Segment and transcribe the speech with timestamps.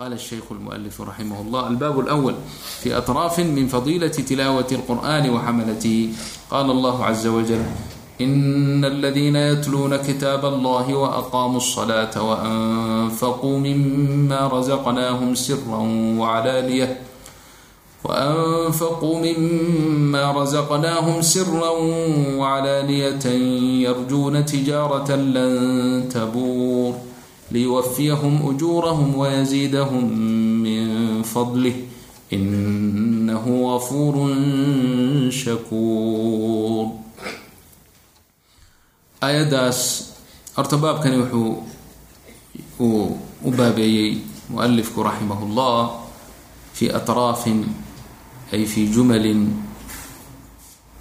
[0.00, 2.34] قال الشيخ المؤلف رحمه الله الباب الأول
[2.80, 6.08] في أطراف من فضيلة تلاوة القرآن وحملته
[6.50, 7.62] قال الله عز وجل
[8.20, 15.78] إن الذين يتلون كتاب الله وأقاموا الصلاة وأنفقوا مما رزقناهم سرا
[16.18, 17.00] وعلانية
[18.04, 21.70] وأنفقوا مما رزقناهم سرا
[22.36, 23.26] وعلانية
[23.88, 27.09] يرجون تجارة لن تبور
[27.51, 30.03] ليوفيهم أجورهم ويزيدهم
[30.65, 30.83] من
[31.23, 31.75] فضله
[32.33, 33.45] إنه
[33.75, 34.15] غفور
[35.29, 36.85] شكور
[39.25, 39.79] aayaddaas
[40.57, 41.51] horta baabkani wuxuu
[42.79, 43.17] uu
[43.47, 45.79] u baabeeyey mualifku raximah اllah
[46.77, 47.65] fi atraafin
[48.53, 49.41] ay fi jumalin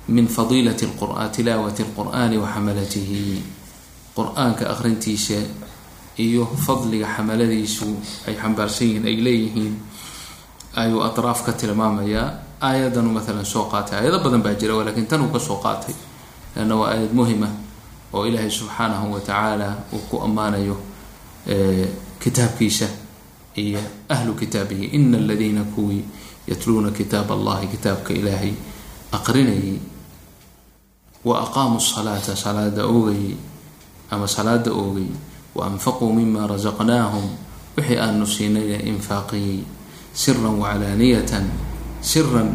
[0.08, 0.88] min fadiilati
[1.36, 3.42] tilaawati اlqur'ani wa xamalatihi
[4.16, 5.38] qur-aanka akrintiisa
[6.25, 7.87] iyo fadliga xamaladiisu
[8.27, 9.73] ay xambaarsan yihiin ay leeyihiin
[10.81, 12.27] ayuu atraaf ka tilmaamayaa.
[12.67, 13.95] Aayadanu maalan soo qaatay.
[13.99, 15.95] Aayado badan baa jira lakiin tan uu ka soo qaatay.
[16.55, 17.47] Lanna waa aayad muhima
[18.13, 20.75] oo ilaahay subxaanahu wa tacaala uu ku ammaanayo
[22.19, 22.87] kitaabkiisa
[23.55, 24.85] iyo ahlu kitaabihi.
[24.99, 26.03] Ina aladiina kuwii
[26.47, 28.53] yatluuna kitaab allahi kitaabka ilaahay
[29.11, 29.77] aqrinayay
[31.25, 33.35] wa aqaamuu salaata salaada oogayay
[34.11, 35.07] ama salaada oogay
[35.55, 37.25] wa anfaquu mima rasaqnaahum
[37.77, 39.59] wixii aanu siinayna infaaqiyey
[40.13, 41.45] siran wacalaaniyatan
[42.01, 42.49] siran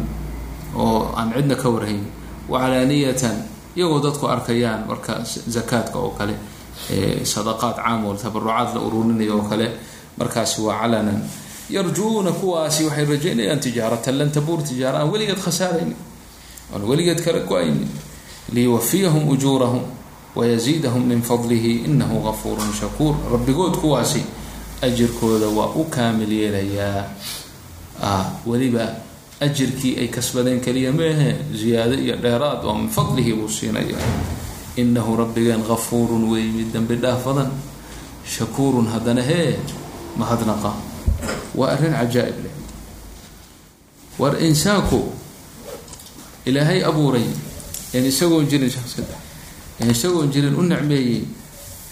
[0.75, 2.03] oo aan cidna ka warhayn
[2.49, 3.35] wacalaaniyatan
[3.75, 5.13] iyagoo dadku arkayaan marka
[5.55, 6.35] zakaadka oo kale
[7.23, 9.67] sadaqaad caam tabarucaad la ururinayo oo kale
[10.19, 11.19] markaasi waa calanan
[11.69, 15.95] yarjuuna kuwaasi waxay rajaynayaan tijaaratan lan tabuur tijaara aan weligeed khasaaraynin
[16.73, 17.87] aan weligeed kala go'aynin
[18.53, 19.81] liyuwafiyahum ujuurahum
[20.35, 24.23] wayaziidahum min fadlihi inahu gafuurun shakuur rabbigood kuwaasi
[24.81, 27.09] ajirkooda waa u kaamil yeelayaa
[28.45, 28.87] weliba
[29.39, 33.97] ajirkii ay kasbadeen keliya meehe ziyaado iyo dheeraad oo min fadlihi buu siinaya
[34.75, 37.25] inahu rabbigeen gafuurun wey mid dembi dhaaf
[38.25, 39.55] shakuurun haddana hee
[40.17, 40.73] mahadnaqa
[41.55, 42.55] waa arrin cajaa'ib leh
[44.19, 44.99] war insaanku
[46.45, 47.27] ilaahay abuuray
[47.93, 49.24] een isagoon jirin een
[49.79, 51.23] isagoon jirin u nicmeeyey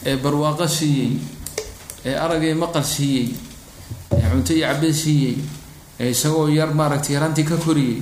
[0.05, 1.11] ee barwaaqo siiyey
[2.05, 3.27] ee aragay maqal siiyey
[4.11, 5.35] ee cunto iyo cabin siiyey
[5.99, 7.97] ee isagoo yar maaragtay yaraantii ka koriyey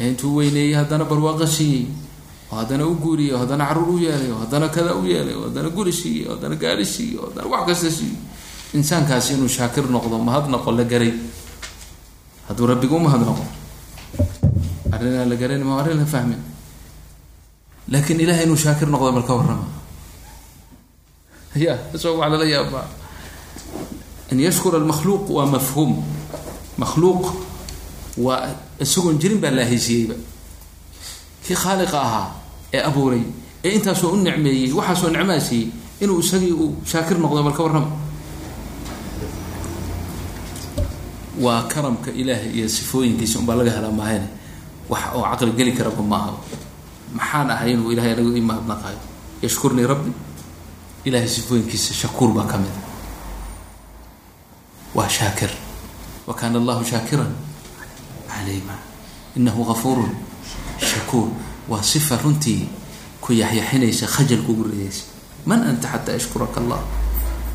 [0.00, 1.84] ee intuu weyneeyey haddana barwaaqo siiyey
[2.52, 5.44] oo haddana u guuriyey oo haddana carruur u yeelay oo haddana kada u yeelay oo
[5.50, 8.16] haddana guri siiyey oo haddana gaari siiyey oo haddana wax kasta siiyey.
[8.74, 11.12] Insaankaasi inuu shaakir noqdo mahadnaqo la garay.
[12.48, 13.44] Hadduu rabbigu u mahadnaqo
[14.92, 16.36] arrinaa la garan ma arrin la fahmin
[17.92, 19.66] laakiin ilahay inuu shaakir noqdo bal ka warrama
[21.64, 22.86] ya so waa lala yaabaa.
[24.32, 25.92] An yashkura almakhluuq waa mafhuum
[26.82, 27.24] makhluuq
[28.26, 28.48] waa
[28.84, 30.14] isagoon jirin baa la haysiiyeyba
[31.46, 32.26] kii khaaliqa ahaa
[32.76, 33.22] ee abuuray
[33.64, 35.68] ee intaasoo u nicmeeyey waxaasoo nicmaa siiyey
[36.04, 37.90] inuu isagii uu shaakir noqdo bal ka warrama
[41.44, 44.28] waa karamka ilaahay iyo sifooyinkiisa unbaa laga helaa maahayne
[44.90, 46.38] wax oo caqli geli karaba ma ahaba
[47.14, 48.98] maxaan ahay inuu ilahay anigu ii mahadnaqayo?
[49.42, 50.10] Yashkurnii rabbi.
[51.04, 52.80] Ilahay sifooyinkiisa shakuur baa ka mid a
[54.94, 55.50] waa shaakir.
[56.26, 57.32] Wa kaana allahu shaakiran
[58.28, 58.74] calima
[59.36, 60.12] inahu gafuurun
[60.80, 61.28] shakuur.
[61.68, 62.68] Waa sifa runtii
[63.20, 65.04] ku yaxyaxinaysa khajal kugu ridaysa
[65.46, 66.80] man anta xataa yashkuraka allah?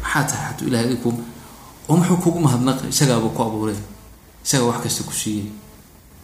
[0.03, 1.09] Maxaa tahay xatuu ilahay adiku
[1.89, 2.89] oo muxuu kugu mahadnaqay?
[2.89, 3.77] Isagaaba ku abuuray.
[4.45, 5.49] Isagaa wax kasta ku siiyey.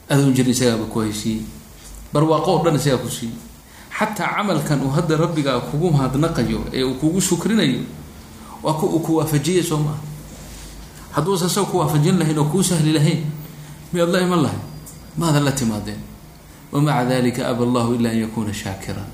[0.09, 1.41] Adoon jirin isagaaba ku haysiiyey
[2.13, 3.35] barwaaqo o dhan isagaa ku siiyey
[3.97, 7.81] xataa camalkan uu hadda rabbigaa kugu mahadnaqayo ee uu kugu shukrinayo
[8.63, 9.99] waa ku uu ku waafajiyay soo maaha
[11.15, 13.21] hadduusa isaga ku waafajin lahayn oo kuu sahli lahayn
[13.93, 14.61] miyaad la iman lahay
[15.17, 15.99] maadan la timaadeen?
[16.71, 19.09] Wamaca dalika aba allahu ila an yakuna shaakiran.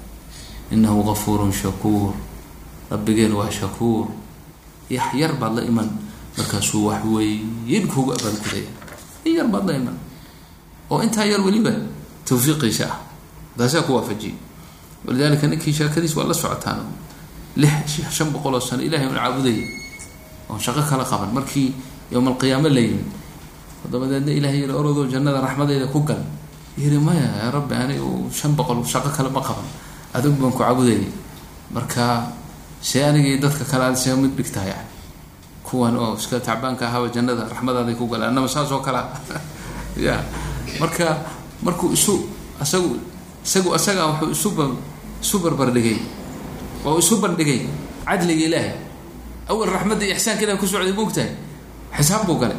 [0.76, 2.12] Inahu gafuurun shakuur.
[2.92, 4.08] Rabbigeen waa shakuur.
[4.92, 5.88] Yax yar baad la iman
[6.38, 8.68] markaasuu wax weyn kuugu abaalgudaya.
[9.24, 9.96] In yar baad la iman.
[10.91, 11.72] Oo intaa yar weliba
[12.28, 12.98] tawfiiqiisa ah
[13.58, 14.36] taasaa ku waafajiyay
[15.06, 16.82] walidalika ninkii sheekadiis waa la socotaan
[17.56, 19.66] lix shan boqol oo sano ilahay un caabudaya
[20.50, 21.70] oon shaqo kala qaban markii
[22.12, 23.06] yowma alqiyaamo la yimid
[23.92, 26.22] dabadeedna ilahay yiri orodoo jannada raxmadeyda ku gal
[26.78, 29.68] yiri maya yaa rabbi anigu shan boqol shaqo kale ma qaban
[30.14, 31.06] adig baan ku caabudayay
[31.72, 32.06] marka
[32.82, 34.90] see anigii dadka kale aad see mid dhigtaa yani
[35.64, 39.06] kuwan oo iska tacbaanka ahaaba jannada raxmadaaday ku galaan anama saas oo kalea
[39.98, 40.16] ya
[40.82, 41.08] marka
[41.63, 42.28] markuu isu
[42.61, 42.99] isagu
[43.46, 44.66] isagu isagaa wuxuu isuba
[45.22, 45.99] isu barbardhigay
[46.85, 47.66] oo isu bandhigay
[48.05, 48.75] cadliga ilaahay.
[49.46, 51.31] Awal raxmadda iyo ixsaanka ilahi ku socday moogtahay
[51.93, 52.57] xisaab buu galay.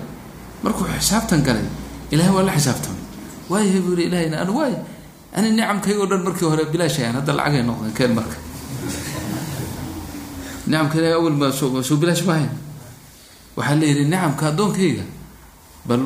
[0.62, 1.66] Markuu xisaabtan galay
[2.14, 3.02] ilahay waa la xisaabtamay
[3.50, 4.74] waayahay buu yihi ilahayna anu waay.
[5.36, 8.38] Ani nicamkaygo dhan markii hore bilaash ayaan hadda lacagay noqdeen keen marka.
[10.70, 12.50] Nicamka ilahay awal ma soo soo bilaash maahayn
[13.56, 15.04] waxaa la yidhi nicamka addoonkayga
[15.86, 16.02] bal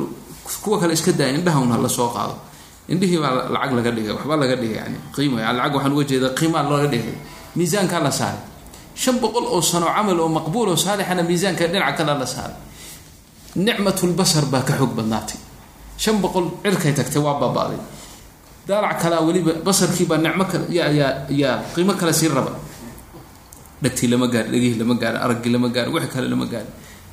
[0.61, 2.50] kuwa kale iska daaya indhaha hala soo qaado
[2.93, 6.63] indhihii baa lacag laga dhigay waxbaa laga dhigay yani qiima lacag waxaan uga jeeda qiimaa
[6.71, 7.15] laga dhigay.
[7.57, 8.41] Miisaankaa la saaray.
[9.01, 12.57] Shan boqol oo sano camal oo maqbuul oo saalixana miisaanka dhinaca kale la saaray.
[13.55, 15.39] Nicmatulbasar baa ka xoog badnaatay.
[15.97, 17.79] Shan boqol cirkay tagtay waa baabaaday.
[18.67, 22.51] Daalac kalaa weliba basarkiibaa nicmo kale yaa yaa qiimo kale sii raba.
[23.83, 26.69] Dhagtii lama gaari dhegihii lama gaari araggii lama gaari wixii kale lama gaari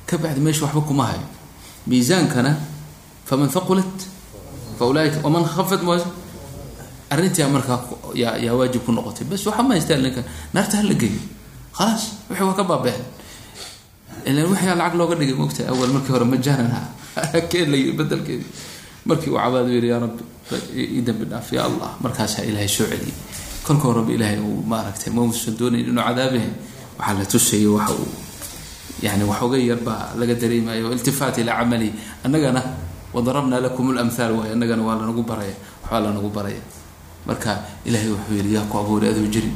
[0.07, 1.25] ka bacdi meesha waxba kuma hayo.
[1.87, 2.51] Miisaankana
[3.25, 3.95] faman haqulat
[4.79, 5.99] fa ulaaika waman khafat ma
[7.09, 7.79] arrintii markaa
[8.15, 9.27] yaa waajib ku noqotay.
[9.27, 10.23] Bas waxa ma haystaan ninkan.
[10.53, 11.19] Naarta hala geeyo
[11.73, 13.01] khalaas wixii waa ka baabeen
[14.25, 16.81] ilan wixii lacag looga dhigay mogta awal markii hore majaanan ha.
[17.51, 18.45] Keen la yiri bedelkeedi
[19.05, 20.23] markii uu cabaadu yidhi yaa rabbi
[20.75, 21.51] ii dambi dhaaf.
[21.53, 21.95] Ya allah.
[22.03, 23.15] Markaasaa ilaahay soo celiyay.
[23.63, 26.51] Kolka horeba ilaahay uu maaragtay ma uusan doonayn inuu cadaabahay
[26.97, 28.11] waxaa la tusayo waxa uu
[29.01, 31.89] yani waxooga yar baa laga dareemayo iltifaat ilaa camali.
[32.25, 32.61] Annagana
[33.13, 36.61] wadarabnaa lakum lamhaal waayo annagana waa lanagu baraya waxbaa lanagu baraya
[37.27, 37.51] marka
[37.85, 39.51] ilaahay wuxuu yidhi yaa ku abuuray adoo jiri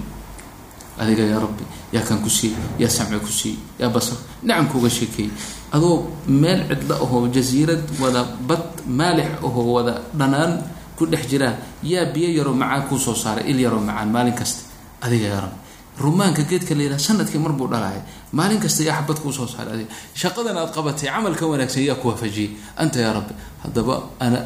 [1.00, 1.63] adiga yaa rabbi
[1.94, 5.31] yaa kan ku siiy yaa samci ku siiy yaa basar nicamkuuga sheekeeyey
[5.73, 5.95] adoo
[6.27, 8.63] meel cidlo ahoo jasiirad wada bad
[9.00, 10.51] maalix ahoo wada dhanaan
[10.97, 14.61] ku dhex jiraan yaa biyo yaroo macaan kuu soo saaray il yaroo macaan maalin kasta
[15.01, 15.57] adiga yaa rabbi
[16.00, 18.01] rumaanka geedka la yidhaha sannadkii mar buu dhalaaya
[18.34, 19.94] maalin kasta yaa xabad kuu soo saaray adiga.
[20.22, 22.50] Shaqadan aad qabatay camalka wanaagsan yaa ku waafajiyey.
[22.78, 24.40] Anta yaa rabbi haddaba ana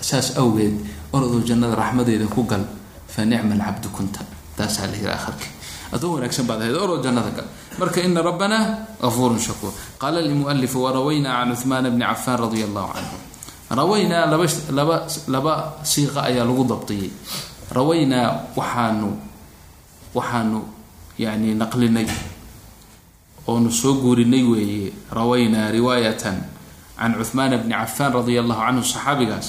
[0.00, 0.74] saas awgeed
[1.12, 2.64] orodoo jannada raxmadeeda ku gal.
[3.06, 4.20] Fa nicma alcabdu kunta.
[4.56, 5.46] Taasaa la yidhi akharki
[5.94, 7.46] addoon wanaagsan baad ahayd oroo jannada gal.
[7.78, 8.58] Marka ina rabbana
[9.00, 9.72] gafuurun shakuur.
[10.00, 13.16] Qaala lmualifu warawaynaa can cuhmaana bni cafaan radia allahu canhu.
[13.72, 14.46] Rawaynaa laba
[14.78, 14.96] laba
[15.34, 15.52] laba
[15.82, 17.10] siiqa ayaa lagu dabdiyey
[17.76, 19.08] rawaynaa waxaanu
[20.14, 20.60] waxaanu
[21.18, 22.06] yani naqlinay
[23.48, 26.38] oonu soo guurinay weeye rawaynaa riwaayatan
[26.98, 29.48] can cuhmaana bni cafaan radia allahu canhu saxaabigaas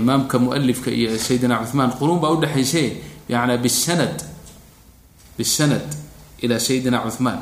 [0.00, 2.82] imaamka mualifka iyo sayidina cuhmaan quruun baa udhexayse
[3.28, 4.16] yana bisanad
[5.38, 5.82] bisanad
[6.44, 7.40] ilaa sayidina cuhmaan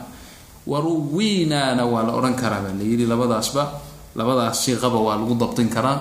[0.66, 3.62] waruwiinaana waa la odhan karaa baa la yidhi labadaasba
[4.16, 5.98] labadaas siiqaba waa lagu dabtin karaa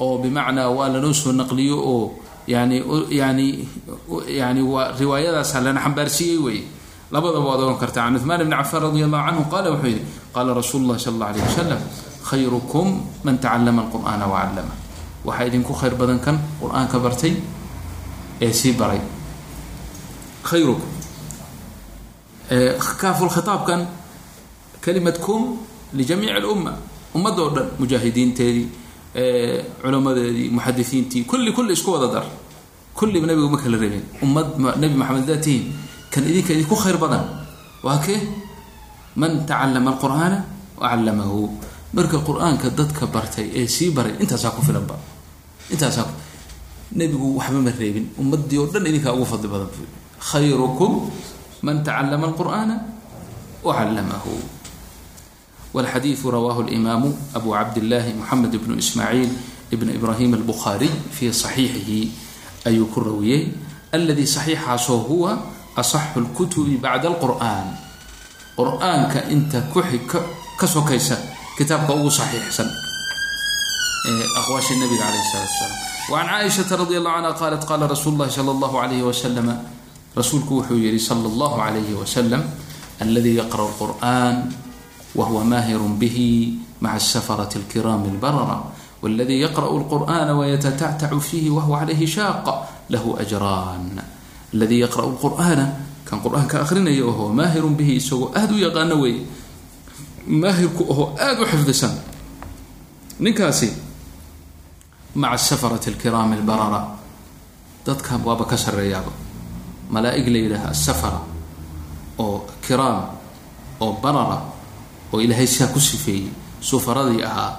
[0.00, 2.04] oo bimacnaa waa lanoo soo naqliyo oo
[2.52, 2.76] yani
[3.20, 3.46] yani
[4.40, 6.64] yani waa riwaayadaasa lana xambaarsiiyey weeye
[7.14, 8.04] labadaba waad ohan kartaa.
[8.06, 10.02] Can cuhmaan bni cafaan radi allahu canhu qaala wuxuu yihi
[10.34, 11.80] qaala rasuulu llahi sala alla alayh wasalam
[12.30, 12.86] khayrukum
[13.24, 14.74] man tacallama alqur'aana wacallama
[15.26, 17.34] waxaa idinku khayr badan kan qur'aanka bartay
[18.40, 19.00] ee sii baray.
[20.48, 20.88] Khayrukum.
[23.00, 23.80] Kaafulkhitaabkan
[24.80, 25.42] kalimad kum
[25.98, 26.72] lijamiic alumma.
[27.14, 28.66] Ummadda oo dhan mujaahidiinteedii
[29.82, 32.24] culamadeedii muxadisiintii kulli kulli isku wada dar
[32.97, 34.47] kulliba nabiga ma kala rabeen ummad
[34.81, 35.65] nabi maxamed daa tihiin
[36.13, 37.23] kan idinka idinku khayr badan
[37.85, 38.19] waa kee
[39.21, 40.37] man tacallama alqur'aana
[40.81, 41.39] wacallamahu
[41.95, 44.95] marka qur-aanka dadka bartay ee sii baray intaasaa ku filanba
[45.73, 46.07] intaasaa
[46.99, 49.83] nebigu waxba ma reebin ummadii oo dhan idinkaa ugu fadli badan bu
[50.29, 50.91] khayrukum
[51.65, 52.75] man tacallama alqur'aana
[53.67, 54.33] wacallamahu
[55.75, 57.03] والxadيiث rawah الإmam
[57.35, 59.29] أbu cabdالlahi mحamed بن ismاعيil
[59.75, 62.01] بn إbrahim الbخariي fي صaxiixihi
[62.68, 63.52] ayuu ku rawiyey
[63.92, 65.38] alladii saxiixaasoo huwa
[65.76, 67.66] asaxu lkutubi bacda alqur'aan
[68.58, 69.64] qur'aanka inta
[70.60, 71.16] ka sokaysa
[71.56, 72.68] kitaabka ugu saxiixsan
[74.10, 75.78] ee aqwaasha nabiga caleyh salatu salaam
[76.12, 79.48] wacan caaishata radi allahu canha qaalat qaala rasuulu llahi sala allahu alayhi wasalam
[80.16, 82.42] rasuulku wuxuu yihi sala allahu alayhi wasalam
[83.00, 84.36] alladii yaqra lqur'an
[85.14, 88.58] wa maahirun bihi maca asafarati alkiraami albarara
[89.03, 92.45] wاladي yqرأ الqur'an وyتتعتع فيh whuwa عlayhi shaaq
[92.89, 94.01] lah أجrاn
[94.53, 95.65] اladي yqرأ الqur'ana
[96.05, 99.25] kan qur'aanka akrinaya oho maahir bihi isagoo aad u yaqaano wey
[100.27, 101.93] maahirku oho aad u xifdisan
[103.19, 103.69] ninkaasi
[105.15, 106.81] maca الsfرة الkram الbrرة
[107.85, 109.11] dadka waaba ka sareeyaaba
[109.93, 111.19] malaaئg la yidhaah الsfra
[112.17, 113.13] oo kiraam
[113.79, 114.39] oo barara
[115.13, 117.51] oo ilaahay siaa ku sifeeyey sufaradii ahaa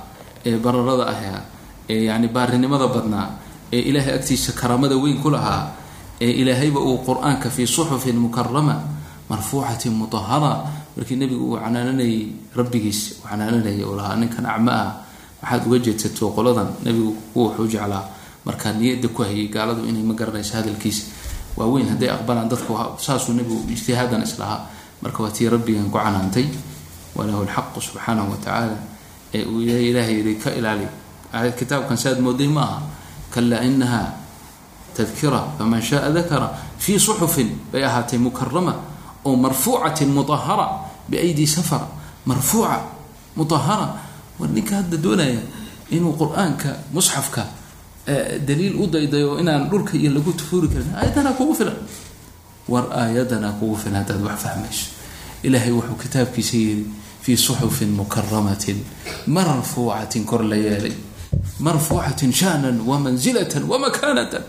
[0.45, 1.41] ee bararada ahaa
[1.89, 3.27] ee yani baarinimada badnaa
[3.73, 5.71] ee ilaahay agtiisa karaamada weyn ku lahaa
[6.21, 8.75] ee ilaahayba uu qur'aanka fii suxufin mukarama
[9.29, 10.53] marfuucatin mutahara
[10.97, 14.89] markii nebigu uu canaananayay rabbigiis canaananayay uu lahaa ninkan acma ah
[15.41, 16.67] waxaad uga jeedsato qoladan.
[16.85, 18.03] Nebigu wuxuu jeclaa
[18.45, 21.03] markaa niyada ku hayay gaaladu inay ma garanayso hadalkiisa.
[21.57, 22.73] Waaweyn hadday aqbalaan dadku
[23.05, 24.59] saasuu nebigu ijtihaadan islahaa
[25.01, 26.45] marka waa tii rabbigan ku canaantay
[27.17, 28.77] walahu lxaqu subxaanahu watacaala
[29.33, 30.87] ee uu ilaahay yihi ka ilaali.
[31.59, 32.79] Kitaabkan saad mooday ma aha
[33.33, 34.13] kalaa inaha
[34.97, 37.49] tadkira faman shaaa dakara fii suxufin.
[37.71, 38.75] Bay ahaatay mukarama
[39.25, 40.67] oo marfuucatin mutahara
[41.09, 41.87] biaydi safara
[42.25, 42.79] marfuuca
[43.35, 43.87] mutahara
[44.39, 45.39] war ninka hadda doonaya
[45.91, 47.45] inuu qur'aanka musxafka
[48.47, 51.77] daliil u daydayo inaan dhulka iyo lagu tufuuri karin aayadana kugu filan.
[52.67, 54.85] War aayadana kugu filan haddaad wax fahmayso.
[55.43, 56.85] Ilaahay wuxuu kitaabkiisa yidhi
[57.21, 58.77] fii suxufin mukaramatin
[59.27, 60.93] marfuucatin kor la yeelay
[61.59, 64.43] marfuucatin shaanan wamanzilatan wamakanatan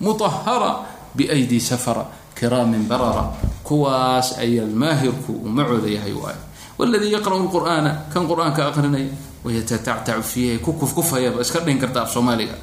[0.00, 0.72] mutahara
[1.16, 2.06] biaydi safara
[2.38, 3.24] kiraamin barara
[3.62, 6.36] kuwaas ayaa maahirku uu macooda yahay waay
[6.78, 9.10] wladii yaqra'u lqur'aana kan qur'aanka aqrinaya
[9.44, 12.54] wayatatactacu fiihi ku kufkufayaba iska dhin karta af soomaaliga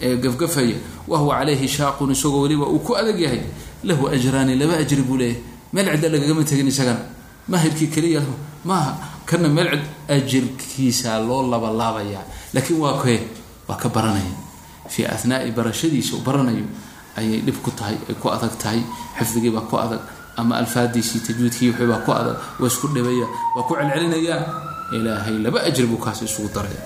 [0.00, 0.76] ee gafgafaya
[1.08, 3.40] wahuwa calayhi shaaqun isagoo weliba uu ku adag yahay
[3.84, 5.42] lahu ajraani laba ajri buu leeyahay
[5.72, 7.00] meel cidda lagagama tegin isagana
[7.48, 8.22] maahirkii keliya
[8.64, 8.92] maaha.
[9.26, 12.24] Kana meel cid ajirkiisa loo labalaabayaa.
[12.54, 13.20] Laakiin waa kee
[13.68, 14.34] waa ka baranaya
[14.88, 16.66] fii ahnaai barashadiisa uu baranayo
[17.16, 18.82] ayay dhib ku tahay ay ku adag tahay.
[19.18, 20.00] Xifdigiibaa ku adag
[20.36, 24.44] ama alfaadiisii tajwiidkii wixii baa ku adag waa isku dhibaya waa ku celcelinayaan
[24.92, 26.76] ilaahay laba ajri buu kaas isugu daray.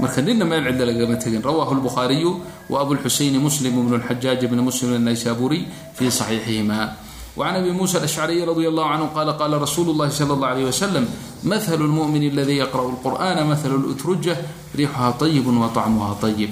[0.00, 1.42] Marka nina meel cidda lagama tegin.
[1.42, 2.30] Rawahu lbukhaariyu
[2.68, 5.62] wa abulxusayni muslim bnu lxajaaj bni muslim annaysaburiy
[5.96, 6.92] fii saxiixihima
[7.37, 11.05] وعن أبي موسى الأشعري رضي الله عنه قال قال رسول الله صلى الله عليه وسلم
[11.43, 14.35] مثل المؤمن الذي يقرأ القرآن مثل الأترجة
[14.77, 16.49] ريحها طيب وطعمها طيب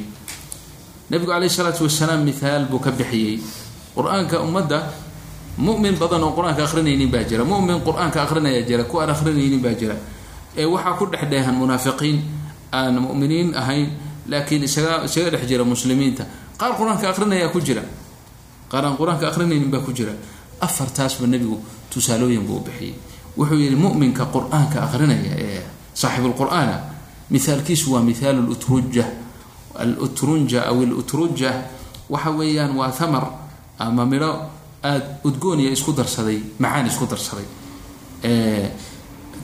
[1.13, 3.37] نبgu عليه الصلاaة وaسلاaم مثaal buu ka bixiyey
[3.93, 4.89] qur-aanka ummadda
[5.61, 9.75] mumin badan oo qur-aanka akrinaynin baa jira mumin qur-aanka akrinaya jira ku aan akrinaynin baa
[9.77, 9.95] jira
[10.57, 12.17] ee waxaa ku dhex dheehan munaafiqiin
[12.73, 13.91] aan muminiin ahayn
[14.31, 16.23] laakiin isaga isaga dhex jira muslimiinta
[16.57, 17.83] qaar qur-aanka akrinaya ku jira
[18.71, 20.15] qaar aan qur-aanka akrinaynin baa ku jira
[20.60, 21.58] afartaasba nebigu
[21.90, 22.94] tusaalooyin buu bixiyey.
[23.36, 25.60] Wuxuu yihi muminka qur'aanka akrinaya ee
[25.94, 26.76] saaxibulqur'aana
[27.30, 29.04] mithaalkiisu waa mithaalu lutruja
[29.76, 31.52] alutrunja aw ilutruja
[32.10, 33.24] waxa weeyaan waa thamar
[33.78, 34.30] ama midho
[34.82, 37.44] aada udgooniya isku darsaday macaan isku darsaday.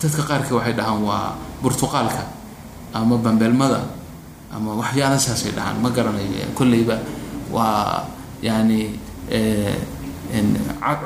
[0.01, 2.23] Dadka qaarka waxay dhahaan waa burtuqaalka
[2.95, 3.81] ama bambeelmada
[4.55, 6.97] ama waxyaala saasay dhahaan ma garanayo kolleyba
[7.53, 8.05] waa
[8.43, 8.99] yani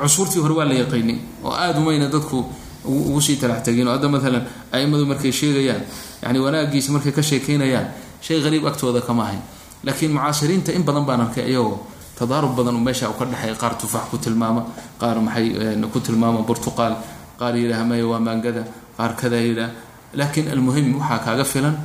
[0.01, 2.45] cusuurtii hore waa la yaqiinay oo aada umayna dadku
[2.85, 5.81] ugu sii talax tegin oo hadda maalan aimadu markay sheegayaan
[6.23, 7.87] yani wanaagiisa markay ka sheekeynayaan
[8.21, 9.41] shay qariib agtooda kama ahayn.
[9.83, 11.77] Laakiin mucaasiriinta in badan baan arkay iyagoo
[12.17, 14.65] tadaarub badan meesha ka dhexeeya qaar tufaax ku tilmaama
[14.99, 15.53] qaar maxay
[15.93, 16.95] ku tilmaama burtuqaal
[17.39, 18.63] qaar yidhaah maya waa maangada
[18.97, 19.69] qaar kada yidhaah
[20.13, 21.75] laakiin almuhim waxaa kaaga filan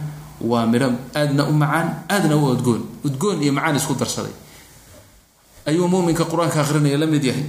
[0.41, 2.83] waa midho aadna u macaan aadna u udgoon.
[3.05, 4.33] Udgoon iyo macaan isku darsaday
[5.67, 7.47] ayuu muminka qur'aanka akrinaya la mid yahay.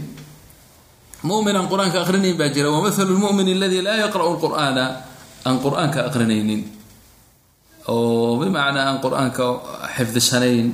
[1.23, 2.69] Muminaan qur'aanka akrinayn baa jira.
[2.69, 4.83] Wamahalu lmumin aladi laa yaqra'u lqur'aana
[5.45, 6.61] aan qur'aanka akrinaynin
[7.87, 9.45] oo bimacnaa aan qur'aanka
[9.95, 10.67] xifdisanayn.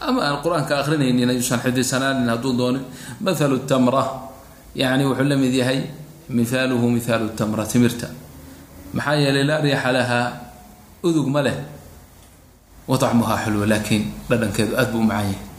[0.00, 2.84] Ama aan qur'aanka akrinaynin ayuusan xifdisanaanin hadduu doonin.
[3.20, 4.32] Mathalu tamra.
[4.74, 5.84] Yani wuxuu la yahay
[6.28, 8.08] mihaaluhu mihaalu tamra timirta.
[8.96, 10.26] Maxaa yeelay laa riixa lahaa
[11.04, 11.54] udug ma leh.
[12.88, 15.49] Waطacmuhaa xulwa laakiin dhadhankeedu aad buu u yahay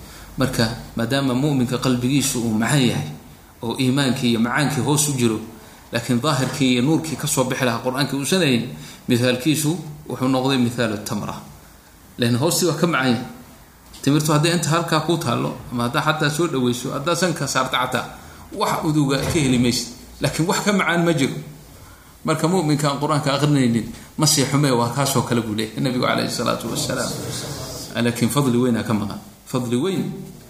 [0.42, 0.66] marka
[0.98, 3.10] maadaama muminka qalbigiisu uu macaan yahay
[3.66, 5.38] oo iimaankii iyo macaankii hoos u jiro
[5.94, 8.64] laakiin daahirkii iyo nuurkii ka soo bixi lahaa qur'aankii uusanayn
[9.08, 9.72] mihaalkiisu
[10.10, 11.36] wuxuu noqday mihaalu tamra.
[12.18, 13.26] Lan hoostii waa ka macaan yahay.
[14.02, 18.06] Timirtu hadday inta halkaa ku taallo ama haddaa xataa soo dhaweyso haddaa sanka saarta xataa
[18.60, 19.88] wax uduga ka heli maysid.
[20.22, 21.36] Laakiin wax ka macaan ma jiro.
[22.26, 23.86] Marka muminka aan qur'aanka aqrinaynin
[24.18, 27.12] ma sii xumee waa kaasoo kale buu leeyahy nabigu calayhi salaatu wasalaam
[28.06, 29.20] laakiin fadli weynaa ka maqan.
[29.52, 30.04] Fadli weyn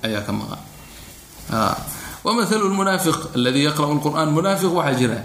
[0.04, 0.62] ayaa ka maqan.
[2.24, 5.20] Wamahalu lmunaafiq aladii yaqra'u lqur'aan munaafiq waxaa jira.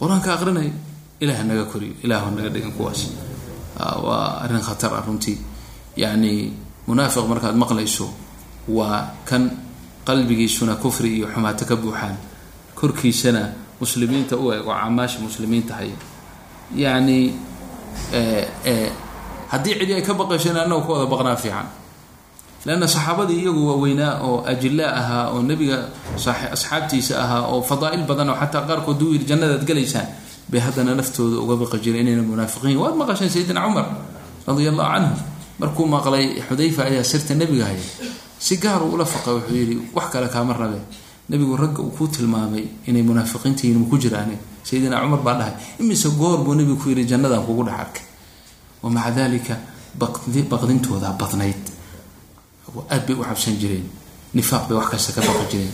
[0.00, 0.72] Qur'aanka aqrinaya
[1.20, 3.00] ilaah naga koriyo ilaahu naga dhigan kuwaas.
[3.78, 5.38] Waa arrin khatar ah runtii.
[5.96, 6.52] Yacni
[6.86, 8.10] munaafiq markaad maqlayso
[8.68, 9.50] waa kan
[10.06, 12.16] qalbigiisuna kufri iyo xumaato ka buuxaan.
[12.74, 15.96] Korkiisana muslimiinta u eg oo camaasha muslimiinta haya.
[16.74, 17.32] Yacni
[19.50, 21.66] haddii cidi ay ka baqayso in annagu ka wada baqnaa fiican
[22.64, 25.88] leanna saxaabadii iyagu waaweynaa oo ajilaa ahaa oo nebiga
[26.56, 30.08] asxaabtiisa ahaa oo fadaa'il badan oo xataa qaarkood u yiri jannadaad galaysaan
[30.50, 33.86] bay haddana naftooda uga baqi jireen inayna munaafiqiin waad maqasheen sayidina cumar
[34.46, 35.14] radia allahu canhu
[35.58, 37.84] markuu maqlay xudayfa ayaa sirta nebiga haya
[38.38, 40.80] si gaaru ula faqay wuxuu yidhi wax kale kaama rabe
[41.28, 46.08] nebigu ragga uu ku tilmaamay inay munaafiqiintihiin ma ku jiraane sayidina cumar baa dhahay imise
[46.18, 48.04] goor buu nebigu ku yidhi jannadaan kugu dhex arkay
[48.82, 49.54] wa dalika
[49.98, 51.75] baqdintoodaa badnayd
[52.90, 53.86] aad bay u cabsan jireen.
[54.34, 55.72] Nifaaq bay wax kasta ka baqi jireen.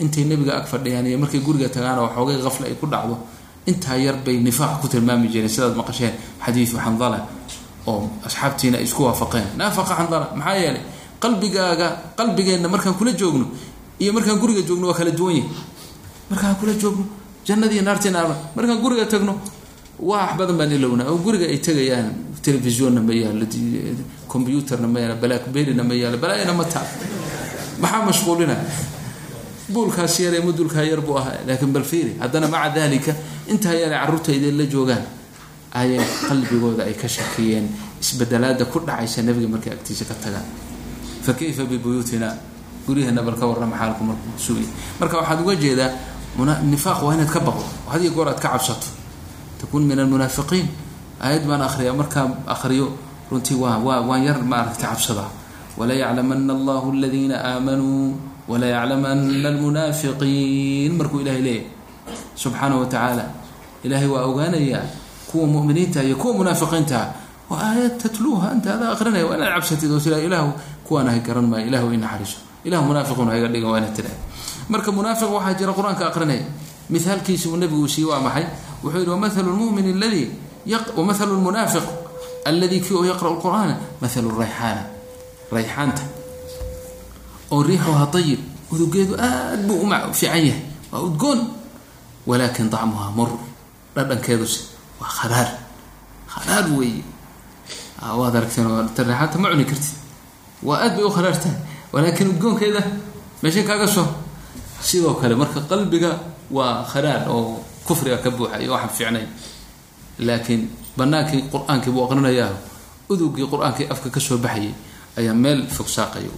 [0.00, 3.18] Intay nebiga ag fadhiyaan iyo markay guriga tagaan oo xoogay qafle ay ku dhacdo
[3.66, 5.48] intaa yar bay nifaaq ku tilmaami jireen.
[5.48, 6.12] Sidaad maqasheen
[6.44, 7.28] xadiidu xandala
[7.86, 9.46] oo asxaabtiina ay isku waafaqeen.
[9.56, 10.82] Naafaqa xandala maxaa yeelay
[11.22, 13.46] qalbigaaga qalbigeenna markaan kula joogno
[14.00, 15.48] iyo markaan guriga joogno waa kala duwan yahi
[16.30, 17.04] markaan kula joogno
[17.46, 19.38] jannadii naartiina arma markaan guriga tagno
[20.10, 22.10] wax badan baan ilowna oo guriga ay tegayaan
[22.42, 23.46] telefisonna ma yaalo
[24.32, 26.86] combyuterna ma yaalo blackberryna ma yaalo balaayana ma taal.
[27.82, 28.56] Maxaa mashquulina?
[29.72, 33.12] Buulkaas yar mudulkaa yar buu ahaa laakiin bal fiiri haddana maca dalika
[33.48, 33.92] intaa yar
[34.28, 35.04] ee la joogaan
[35.80, 37.68] ayay qalbigooda ay ka shakiyeen
[38.02, 40.44] isbedelaada ku dhacaysa nebiga markay agtiisa ka tagaan.
[41.22, 41.32] Fa
[41.70, 42.28] bibuyuutina
[42.86, 44.66] guryaheena bal ka warrama xaalku markuu suuya
[45.00, 45.90] marka waxaad uga jeedaa
[46.66, 49.01] nifaaq waa inaad ka baqdo had goor aad ka cabsato
[49.62, 50.66] takun min almunaafiqiin
[51.22, 52.86] aayad baan akhriya markaan akhriyo
[53.30, 55.30] runtii waa waa waan yar maaragta cabsadaa
[55.78, 58.18] wala yaclamana allahu aladiina aamanuu
[58.50, 59.22] wala yaclamana
[60.02, 60.92] almunaafiqiin.
[60.98, 61.66] Markuu ilahay leeyahy
[62.34, 63.24] subxaana wa tacaala
[63.84, 64.84] ilaahay waa ogaanayaa
[65.30, 67.00] kuwa muminiinta iyo kuwa munaafiqiinta.
[67.50, 70.52] Waa aayad tatluuha anta adaa akrinaya waa inaad cabsatid oo tira ilaahu
[70.86, 72.38] kuwaan ahay garan maayo ilahu i naxariiso.
[72.64, 74.16] Ilahu munaafiqun hayga dhigan waa inaad tiraha
[74.68, 76.44] marka munaafiq waxaa jira qur'aanka aqrinaya
[76.90, 78.44] mithaalkiisi uu nabigu siiye waa maxay
[78.82, 80.24] wuxuu yihi wamahalu lmumin aladi
[80.96, 81.86] wamahalu lmunaafiq
[82.44, 84.82] alladii kii oo yaqra'u lqur'aana mahalu rayxaana.
[85.52, 86.02] Rayxaanta.
[87.52, 88.40] Oo riixuhaa ayib
[88.72, 90.62] udugeedu aad buu u fiican yahay
[90.92, 91.40] waa udgoon
[92.26, 93.30] walaakin dacmuhaa mur
[93.94, 94.60] dhadhankeeduse
[95.00, 95.48] waa kharaar
[96.32, 97.04] kharaar weeye.
[98.02, 99.94] Waad aragteen rayxaanta ma cuni kartid.
[100.62, 101.56] Waa aad bay u kharaartahay
[101.92, 102.82] walaakin udgoonkeeda
[103.42, 104.08] meesha kaaga soo.
[104.80, 106.18] Sidoo kale marka qalbiga
[106.50, 109.26] waa kharaar oo kufriga ka buuxa iyo waxaan fiicnay.
[110.26, 110.62] Laakiin
[110.98, 112.52] banaankii qur'aankii buu aqrinayaa
[113.10, 114.72] udugii qur'aankii afka ka soo baxayay
[115.18, 116.28] ayaa meel fog saaqaya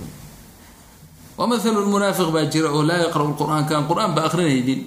[1.39, 4.81] wamahalu lmunaafiq baa jira oo laa yaqra'u lqur'aan kaan qur'aan ba aqrinaynin.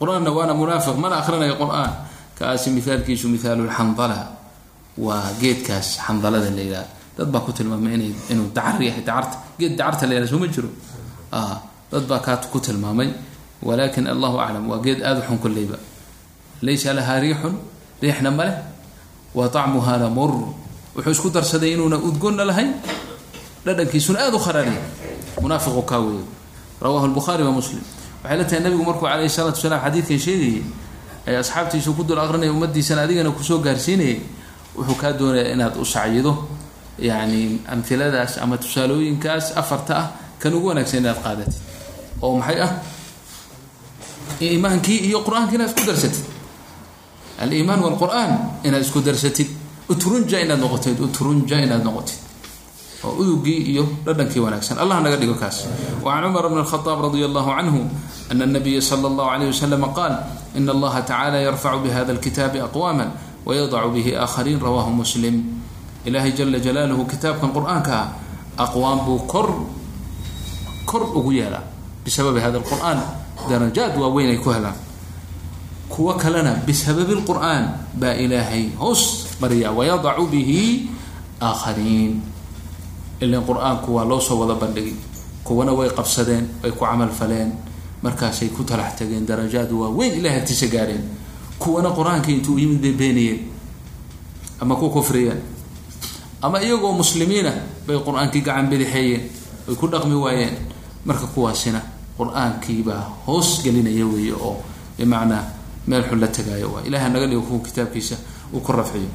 [0.00, 1.92] Qur'aanna waana munaafiq mana aqrinayo qur'aan.
[2.38, 4.18] Kaasi mithaalkiisu mithaalu lxandala
[4.96, 6.86] waa geedkaas xandalada la yidhaha
[7.16, 10.46] dad baa ku tilmaamay inay inuu dacar yahay dacarta geed dacarta la yidhaha soo ma
[10.48, 10.68] jiro?
[11.92, 13.12] Dad baa kaa ku tilmaamay.
[13.60, 15.38] Walakin allahu aclam waa geed aada u xun
[16.62, 17.54] laysa lahaa riixun
[18.02, 18.56] riixna ma leh
[19.34, 20.52] wa طacmuha lamur
[20.96, 22.74] wuxuu isku darsaday inuuna udgoonna lahayn
[23.64, 24.82] dhadhankiisuna aada u kharaariya.
[25.40, 26.24] Munaafiqu kaa weeyo
[26.80, 27.80] rawahu lbukhaari wa muslim.
[28.24, 30.62] Waxay la tahay nabigu markuu calayhi salaatu wasalaam xadiidkan sheegayay
[31.26, 34.20] ee asxaabtiisu ku dul aqrinaya ummadiisana adigana ku soo gaarsiinayay
[34.76, 36.48] wuxuu kaa doonayaa inaad u sacyido.
[36.98, 40.06] Yani amhiladaas ama tusaalooyinkaas afarta ah
[40.40, 41.54] kan ugu wanaagsan inaad qaadatid.
[42.20, 42.72] Oo maxay ah?
[44.40, 46.39] Iimaankii iyo qur'aankii isku darsatid
[47.41, 48.31] aliimaan walqur'aan
[48.63, 49.49] inaad isku darsatid
[49.89, 52.19] utrunja inaad noqotid utrunja inaad noqotid
[53.05, 55.67] oo udugii iyo dhadhankii wanaagsan allah naga dhigo kaas
[56.01, 57.81] wacan cumar bn الkhطاab radi allahu canhu
[58.31, 60.13] ana الnabiya slى اllahu عalيه waslm qaal
[60.57, 63.05] in allaha tacala yarfacu bihada اlkitaabi aqwama
[63.45, 65.35] wayadacu bihi aakhariin rawahu muslim
[66.07, 68.07] ilaahay jala jalaaluhu kitaabkan qur-aanka ah
[68.65, 69.47] aqwaam buu kor
[70.89, 71.61] kor ugu yeelaa
[72.05, 72.99] bisababi hada lqur'aan
[73.49, 74.73] darajaad waaweyn ay ku helaan
[75.90, 77.64] kuwo kalena bisababi lqur'aan
[77.98, 80.88] baa ilaahay hoos mariyaa wayadacu bihi
[81.42, 82.22] aakhariin.
[83.20, 84.94] Ilan qur'aanku waa loo soo wada bandhigay
[85.44, 87.52] kuwana way qabsadeen way ku camal faleen.
[88.02, 91.04] Markaasay ku talax tageen darajaad waaweyn ilahay agtiisa gaareen
[91.58, 93.40] kuwana qur'aankii intuu yimid bay beeniyeen
[94.60, 95.40] ama ku kufriyeen.
[96.42, 97.52] Ama iyagoo muslimiina
[97.86, 99.22] bay qur'aankii gacan bidixeeyeen
[99.68, 100.54] way ku dhaqmi waayeen.
[101.04, 101.82] Marka kuwaasina
[102.16, 104.56] qur'aankiibaa hoos gelinaya weeye oo
[104.96, 105.44] bimacnaa
[105.86, 108.16] meel xun la tagaayo waa ilaha naga dhigo kuwa kitaabkiisa
[108.52, 109.08] uu ku rafciyo.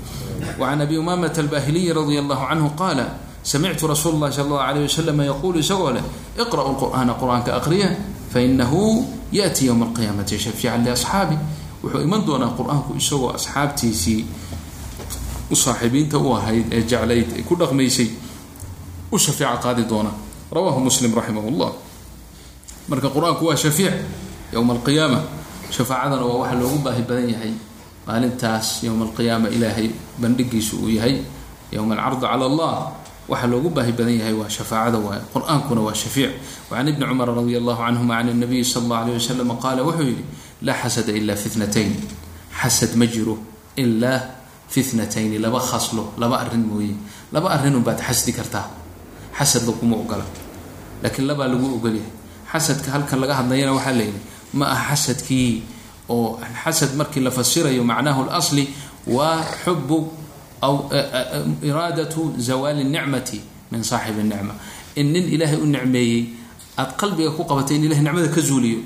[0.59, 3.05] Wacan abi umamata albahiliyi radia allahu canhu qaala
[3.43, 6.03] samictu rasuul اllahi sala allahu alayh wasalam yaquulu isagoo leh
[6.39, 7.89] iqra'u lqur'aana qur'aanka aqriya
[8.33, 11.37] fainahu yaأti ywma alqiyaamati shafiican liasxaabi
[11.83, 14.25] wuxuu iman doonaa qur'aanku isagoo asxaabtiisii
[15.53, 18.09] saaxiibiinta u ahayd ee jeclayd ay ku dhaqmaysay
[19.11, 20.09] u shafeeca qaadi doona.
[20.51, 21.73] Rawahu muslim raximah llah
[22.89, 23.93] marka qur'aanku waa shafiic
[24.53, 25.21] yowma alqiyaama
[25.71, 27.53] shafaacadana waa waxa loogu baahi badan yahay
[28.07, 29.89] maalintaas yowma alqiyaama ilaahay
[30.21, 31.15] bandhigiisu uu yahay
[31.71, 32.73] yowma alcardi cala allah.
[33.31, 36.31] Waxa loogu baahi badan yahay waa shafaacada waay qur'aankuna waa shafiic.
[36.69, 40.23] Wacan ibni cumar radi allahu canhuma can nabiyi sala allah alayh wasalam qaala wuxuu yihi
[40.61, 41.91] laa xasada ila fitnatayn.
[42.61, 43.35] Xasad ma jiro
[43.75, 44.19] ilaa
[44.69, 46.93] fitnatayni laba khaslo laba arrin mooye.
[47.33, 48.69] Laba arrin unbaad xasdi kartaa.
[49.37, 50.25] Xasad laguma ogola.
[51.01, 52.05] Laakiin labaa lagu ogolyahay.
[52.51, 54.21] Xasadka halkan laga hadlayana waxaa layidhi
[54.57, 55.51] ma aha xasadkii
[56.09, 58.63] oo xasad markii la fasirayo macnahu lasli
[59.15, 59.97] waa xubu
[60.61, 60.75] aw
[61.69, 63.39] iraadatu zawaali nicmati
[63.71, 64.53] min saaxibi nicma.
[64.95, 66.21] In nin ilaahay u nicmeeyey
[66.77, 68.79] aada qalbiga ku qabatay in ilahay nicmada ka zuuliyo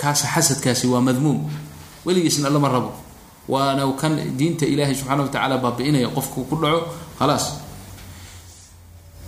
[0.00, 1.40] kaas xasadkaasi waa madmuum.
[2.06, 2.92] Weligiisna lama rabo.
[3.48, 6.80] Waana kan diinta ilaahay subxana watacaala baabi'inaya qofku ku dhaco
[7.18, 7.44] khalaas.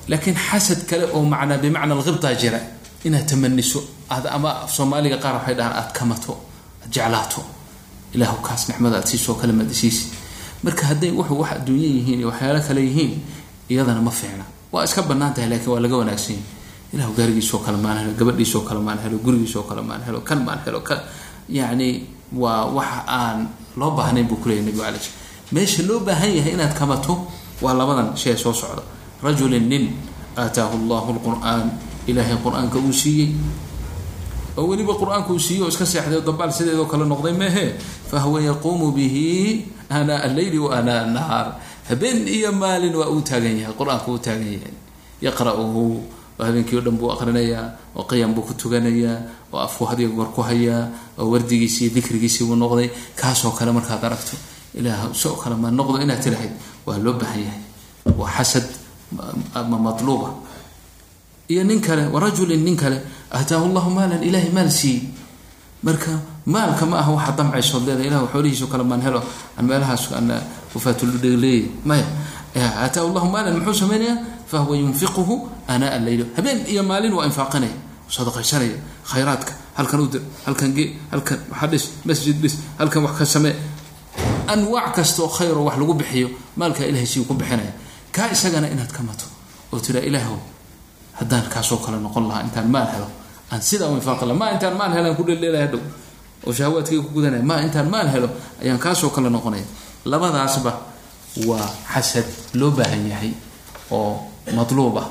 [0.08, 2.60] Laakiin xasad kale oo macnaa bimacna alkhibtaa jira
[3.04, 6.32] inaad tamaniso aad ama soomaaliga qaar waxay dhahaan aad kamato
[6.82, 7.42] aad jeclaato.
[8.14, 10.04] Ilaahu kaas nicmada aad siisoo kale madisiisi
[10.64, 13.12] marka hadday wuxuu wax adduunye yihiin iyo waxyaalo kale yihiin
[13.70, 14.44] iyadana ma fiicna.
[14.72, 16.44] Waa iska bannaan tahay laakiin waa laga wanaagsan yahi
[16.94, 20.60] ilahu gaarigiisoo kale maan helo gabadhiisoo kale maan helo gurigiisoo kale maan helo kan maan
[20.66, 21.00] helo kan
[21.48, 22.06] yacni
[22.42, 25.10] waa waxa aan loo baahnayn buu kuleeyay nabigu alay sl
[25.54, 27.14] meesha loo baahan yahay inaad kamato
[27.64, 28.82] waa labadan shee soo socda.
[29.24, 29.84] Rajulin nin
[30.36, 31.70] aataahu allahu lqur'aan
[32.06, 33.30] ilaahay qur'aanka uu siiyey
[34.58, 37.64] oo weliba qur'aanka uu siiyey oo iska seexday oo dabaal sideedoo kale noqday mehe
[38.10, 41.46] fahuwa yaquumu bihi aanaa alleyli wa aanaa annahaar
[41.88, 44.74] habeen iyo maalin waa uu taagan yahay qur'aanka uu taagan yahay
[45.26, 45.84] yaqra'uhu
[46.38, 49.16] oo habeenkii o dhan buu aqrinayaa oo qiyam buu ku tuganayaa
[49.52, 50.88] oo afku hadiga goor ku hayaa
[51.18, 52.88] oo wardigiisii iyo dikrigiisii buu noqday
[53.20, 54.36] kaasoo kale markaad aragto
[54.78, 56.52] ilaah soo kale ma noqdo inaad tirahayd
[56.86, 57.62] waa loo baahan yahay
[58.20, 58.66] waa xasad
[59.70, 60.28] ma matluuba
[61.48, 62.98] iyo nin kale warajulin nin kale
[63.32, 65.02] aataahu llahu maalan ilahay maal siiyey.
[65.82, 66.10] Marka
[66.46, 69.22] maalka ma aha waxaa damcaysood leedahay ilah xoolihiisao kale maan helo
[69.58, 70.38] aan meelahaas ana
[70.74, 72.06] ufaatuludhegleeyay maya
[72.56, 74.16] aataahu llahu maalan muxuu samaynayaa?
[74.46, 77.72] Fahuwa yunfiquhu anaa alleyl habeen iyo maalin waa infaaqinaya
[78.08, 78.76] sadaqaysanaya
[79.10, 83.54] khayraadka halkan u dir halkan ge halkan waxa dhis masjid dhis halkan wax ka samee.
[84.52, 87.72] Anwaac kastaoo khayr oo wax lagu bixiyo maalkaa ilahay siuu ku bixinaya.
[88.12, 89.24] Kaa isagana inaad ka mato
[89.72, 90.36] oo tiraa ilaahow
[91.18, 93.08] haddaan kaasoo kale noqon lahaa intaan maal helo.
[93.52, 95.80] Aan sidaa u infaaqi laha ma intaan maal helaan ku dheldheelaya hadhow.
[96.46, 98.28] Oo shahawaadkayga ku gudanaya ma intaan maal helo
[98.62, 99.64] ayaan kaasoo kale noqonaya.
[100.04, 100.72] Labadaasba
[101.48, 103.32] waa xasad loo baahan yahay
[103.90, 104.18] oo
[104.56, 105.08] matluub ah.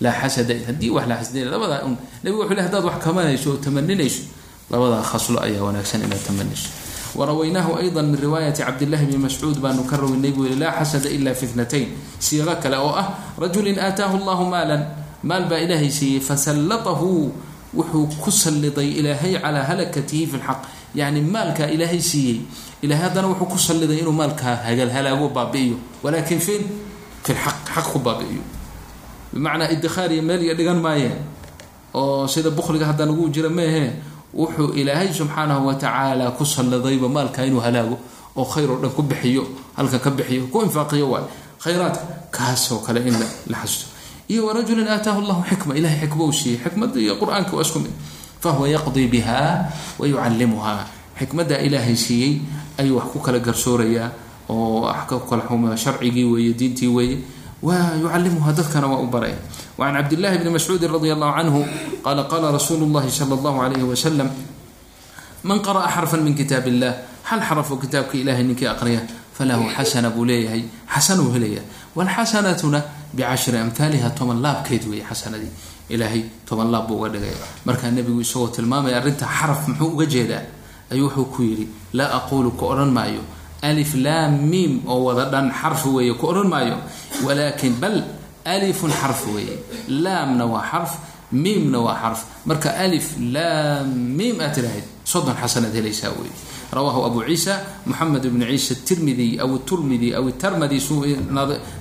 [0.00, 3.56] Laa xasada haddii wax la xasdaya labadaa un nabigu wuxuu le hadaad wax kamanayso oo
[3.62, 4.22] tamaninayso
[4.70, 6.68] labadaa khaslo ayaa wanaagsan inaad tamanayso.
[7.14, 11.30] Warawaynaahu ayضa min riwaayati cabdillahi bni mascuud baanu ka rawaynay buu yihi laa xasada ila
[11.34, 11.88] fi itnatayn
[12.18, 13.06] siiqo kale oo ah
[13.38, 14.82] rajulin aataahu allahu maalan
[15.28, 17.10] maal baa ilaahay siiyey fasallatahu
[17.78, 20.60] wuxuu ku salliday ilaahay calaa halakatihi fi lxaq
[20.98, 22.38] yacni maalkaa ilaahay siiyey
[22.84, 25.76] ilahay haddana wuxuu ku salliday inuu maalkaa hagalhalaago baabi'iyo.
[26.04, 26.62] Walaakin fin
[27.24, 28.42] fi lxaq xaq ku baabi'iyo.
[29.32, 31.16] Bimacnaa idikhaar iyo meel iyo dhigan maayeen
[31.94, 33.84] oo sida bukliga hadda nagu jira meehe
[34.34, 37.96] wuxuu ilaahay subxaanahu watacaala ku salladayba maalkaa inuu halaago
[38.38, 39.42] oo khayr oo dhan ku bixiyo
[39.76, 41.26] halkan ka bixiyo ku infaaqiyo waay.
[41.62, 43.16] Khayraadka kaasoo kale in
[43.50, 43.86] la xasusto
[44.28, 47.92] iyo warajulin aataahu llahu xikma ilahay xikma uu siiyey xikmadda iyo qur'aanka waa isku mid.
[48.40, 49.40] Fahuwa yaqdii biha
[49.98, 50.74] wa yucallimuha
[51.20, 52.40] xikmadda ilaahay siiyey
[52.80, 54.08] ayuu wax ku kala garsoorayaa
[54.48, 57.16] oo wax ku kala xuma sharcigii weeye diintii weeye
[57.64, 59.36] wa yucallimuha dadkana waa u baraya.
[59.78, 61.60] Wacan cabdillahi bni mascuudin radi allahu canhu
[62.04, 64.28] qaala qaala rasuulu llahi sala allahu alayhi wasalam
[65.44, 66.92] man qara'a xarfan min kitaab illah
[67.28, 69.00] hal xarafoo kitaabka ilahay ninkii aqriya
[69.36, 71.62] falahu xasana buu leeyahay xasanuu helaya
[71.96, 72.80] walxasanatuna
[73.16, 75.52] bicashri amhaaliha toban laabkeed weeye xasanadii
[75.94, 80.42] ilaahay toban laab buu uga dhigaya markaa nebigu isagoo tilmaamaya arrinta xaraf muxuu uga jeedaa
[80.92, 81.66] ayuu wuxuu ku yidhi
[81.98, 83.22] laa aquulu ku odhan maayo
[83.68, 86.76] alif laam miim oo wada dhan xarf weeye ku odhan maayo
[87.26, 87.96] walaakin bal
[88.54, 89.56] alifun xarf weeye
[90.04, 90.92] laamna waa xarf
[91.44, 96.32] miimna waa xarf marka alif laam miim aad tirahayd soddon xasanaad helaysaa wey
[96.76, 97.54] rawaahu abu ciisa
[97.86, 100.78] moxamed bnu ciisa tirmidiy aw turmidi aw tarmadi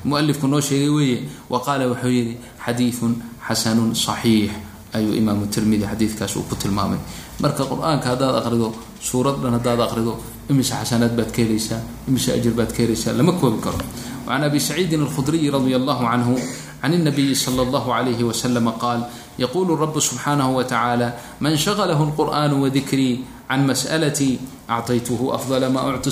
[0.06, 1.18] mualifku noo sheegay weeye.
[1.50, 3.14] Wa qaala wuxuu yidhi xadiidun
[3.48, 4.52] xasanun saxiix
[4.94, 7.00] ayuu imaamu tirmidi xadiidkaas uu ku tilmaamay.
[7.40, 8.70] Marka qur'aanka haddaad aqrido
[9.02, 10.14] suurad dhan haddaad aqrido
[10.50, 13.80] imise xasanaad baad ka helaysaa imise ajir baad ka helaysaa lama koobi karo.
[14.28, 16.36] Can abi saciidin alkhudriyi radi allahu canhu
[16.82, 19.02] can nabiyi sala allahu alayhi waslama qaal
[19.39, 24.39] يقول الرب سبحانه وتعالى من شغله القرآن وذكري عن مسألتي
[24.71, 26.11] أعطيته أفضل ما أعطي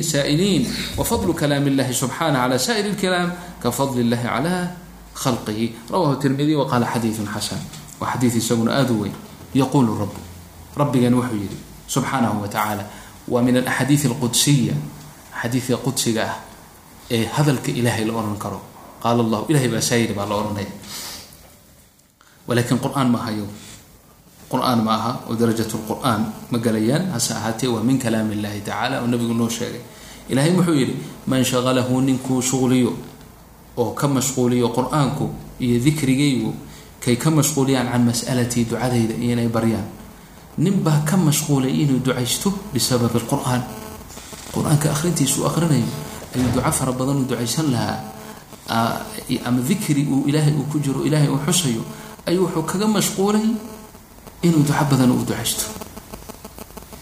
[0.00, 3.32] السائلين وفضل كلام الله سبحانه على سائر الكلام
[3.64, 4.70] كفضل الله على
[5.14, 7.56] خلقه رواه الترمذي وقال حديث حسن
[8.00, 9.10] وحديث سجن آذوي
[9.54, 10.16] يقول الرب
[10.78, 11.46] ربي وحي
[11.88, 12.86] سبحانه وتعالى
[13.28, 14.72] ومن الأحاديث القدسية
[15.32, 16.20] حديث قدسي
[17.10, 18.62] ee hadalka ilaahay la ohan karo
[19.02, 19.66] qaala allahu ilahay
[22.47, 23.47] walaakiin qur'aan ma ahayo
[24.51, 29.01] qur'aan ma aha oo darajat lqur-aan ma galayaan hase ahaatee waa min kalaam illahi tacala
[29.01, 29.81] oo nabigu noo sheegay.
[30.29, 30.95] Ilaahay wuxuu yidhi
[31.27, 32.93] man shaqalahu ninkuu shuqliyo
[33.77, 35.25] oo ka mashquuliyo qur'aanku
[35.59, 36.53] iyo dikrigaygu
[37.03, 39.85] kay ka mashquuliyaan can mas'alatii ducadayda iyo inay baryaan.
[40.57, 43.61] Ninbaa ka mashquulay inuu ducaysto bisababi lqur-aan
[44.53, 45.85] qur'aanka akhrintiisuu akhrinayo
[46.35, 47.97] ayuu duco fara badan u ducaysan lahaa.
[49.45, 51.83] Ama dikri uu ilaahay uu ku jiro ilaahay uu xusayo
[52.29, 53.45] ayuu wuxuu kaga mashquulay
[54.47, 55.65] inuu duco badan u ducaysto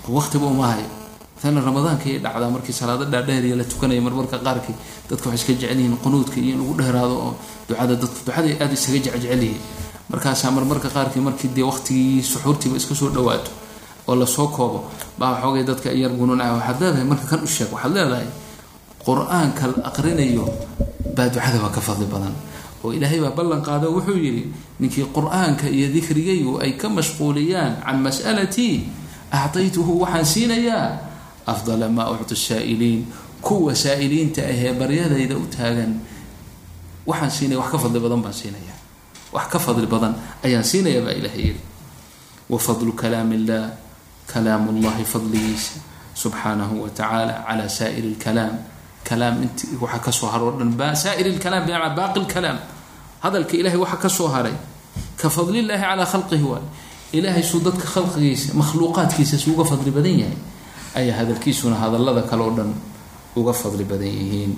[0.08, 0.88] waqtiba uma hayo
[1.44, 4.76] maalan ramadaanka ayay dhacdaa markii salaado dhaadheeriya la tukanaya marmarka qaarkii
[5.10, 7.32] dadka waxay iska jecel yihiin qunuudka iyo in lagu dheeraado oo
[7.68, 9.44] ducada dadku ducaday aada isaga jecjecel
[10.12, 13.52] markaasaa marmarka qaarkii markii dee waqtigii suxuurtiiba iska soo dhawaato
[14.08, 14.80] oo la soo koobo
[15.20, 18.28] baa waxoogay dadka yar gunuunaca waxaad leedahay marka kan u sheeg waxaad leedahay
[19.06, 20.46] qur'aanka la aqrinayo
[21.16, 22.32] baa ducadaba ka fadli badan
[22.84, 24.44] oo ilaahay baa ballan qaado wuxuu yidhi
[24.80, 28.76] ninkii qur'aanka iyo dikrigaygu ay ka mashquuliyaan can mas'alatii
[29.32, 30.88] actaytuhu waxaan siinayaa
[31.54, 33.02] afdala maa uctu saa'iliin
[33.42, 35.92] kuwa saa'iliinta ahee baryadayda u taagan
[37.10, 38.74] waxaan siinaya wax ka fadli badan baan siinaya.
[39.36, 40.14] Wax ka fadli badan
[40.46, 41.62] ayaan siinaya baa ilaahay yidhi.
[42.52, 43.64] Wa fadlu kalaam illah
[44.32, 45.80] kalaamu llahi fadligiisa
[46.16, 48.56] subxaanahu wa tacaala calaa saa'iri lkalaam
[49.04, 52.58] kalaam int waxa ka soo haro o dhan saa'ir lkalaam bimacnaa baaqi lkalaam
[53.24, 54.54] hadalka ilahay waxa ka soo haray.
[55.18, 56.66] Ka fadlilaahi calaa khalqihi waay.
[57.14, 60.38] Ilaahay suu dadka khalqigiisa makhluuqaadkiisa su uga fadli badan yahay
[61.00, 62.70] ayaa hadalkiisuna hadallada kale oo dhan
[63.36, 64.54] uga fadli badan yihiin.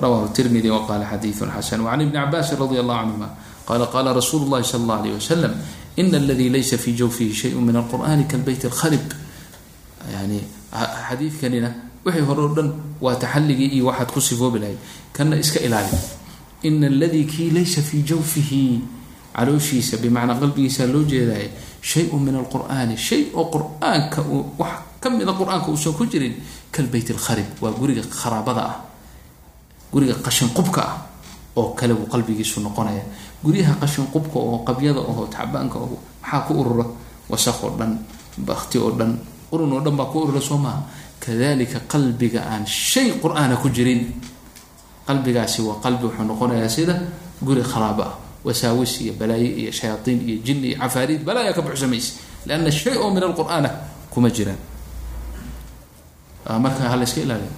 [0.00, 1.80] Rawahu tirmidi waqaala xadiidun xasan.
[1.84, 3.28] Wacan ibni cabaasin radi allahu canhuma
[3.68, 5.52] qala qala rasuulu llahi sala allah alayh wasalam
[5.96, 9.04] ina aladii laysa fii jawfihi shayun min alqur'ani kalbeyt alkharib
[10.12, 10.40] yani
[11.08, 11.68] xadiidkanina
[12.04, 12.68] wixii hore oo dhan
[13.00, 14.78] waa taxalligii iyo waxaad ku sifoobi lahayd.
[15.12, 15.92] Kana iska ilaali
[16.62, 18.80] ina aladii kii laysa fii jawfihi
[19.36, 21.48] calooshiisa bimacnaa qalbigiisa loo jeedaya
[21.82, 26.34] shay-un min alqur'aani shay oo qur'aanka uu wax ka mida qur'aanka uusan ku jirin
[26.72, 28.76] kalbayt alkharib waa guriga kharaabada ah
[29.92, 30.96] guriga qashinqubka ah
[31.56, 33.02] oo kale buu qalbigiisu noqonaya
[33.44, 36.84] guryaha qashinqubka oo qabyada oo tacabaanka oo maxaa ku urura
[37.30, 37.92] wasaq oo dhan
[38.44, 39.16] bakti oo dhan
[39.50, 40.82] qurun oo dhan baa ku urura soo maaha
[41.20, 44.04] kadalika qalbiga aan shay qur'aana ku jirin
[45.06, 46.94] qalbigaasi waa qalbi wuxuu noqonayaa sida
[47.42, 48.14] guri kharaabo ah.
[48.44, 52.12] Wasaawis iyo balaaye iyo shayaaiin iyo jin iyo cafaariid balaaya ka buxsamaysa
[52.48, 53.68] lianna shay oo min alqur'aana
[54.08, 54.56] kuma jiraan.
[56.48, 57.52] Marka ha la iska ilaaliya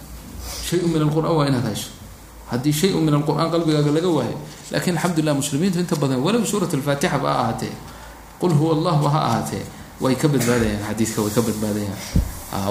[0.66, 1.88] shay-un min alqur'aan waa inaad hayso.
[2.50, 4.36] Haddii shay-un min alqur'aan qalbigaaga laga waayo
[4.74, 7.72] lakiin alxamdulilah muslimiintu inta badan walow suurat alfaatixa ha ahaatee.
[8.42, 9.62] Qul huwa allahu ha ahaatee.
[10.02, 11.98] Way ka badbaadayaan xadiidka way ka badbaadayaan.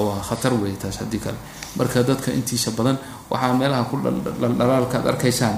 [0.04, 1.40] Waa khatar wey taas haddii kale
[1.79, 2.97] marka dadka intiisa badan
[3.31, 3.97] waxaa meelaha ku
[4.41, 5.57] dhaldhalaalka ad arkaysaan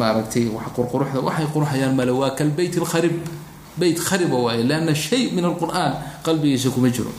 [0.00, 3.16] maaragtay wax qurquruxda waxay qurxayaan male waa kal beyt lkharib
[3.80, 5.92] beyt khariba waaye lianna shay min alqur'aan
[6.26, 7.12] qalbigiisa kuma jiro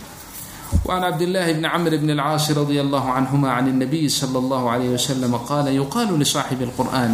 [0.85, 4.89] وعن عبد الله بن عمرو بن العاص رضي الله عنهما عن النبي صلى الله عليه
[4.99, 7.13] وسلم قال يقال لصاحب القرآن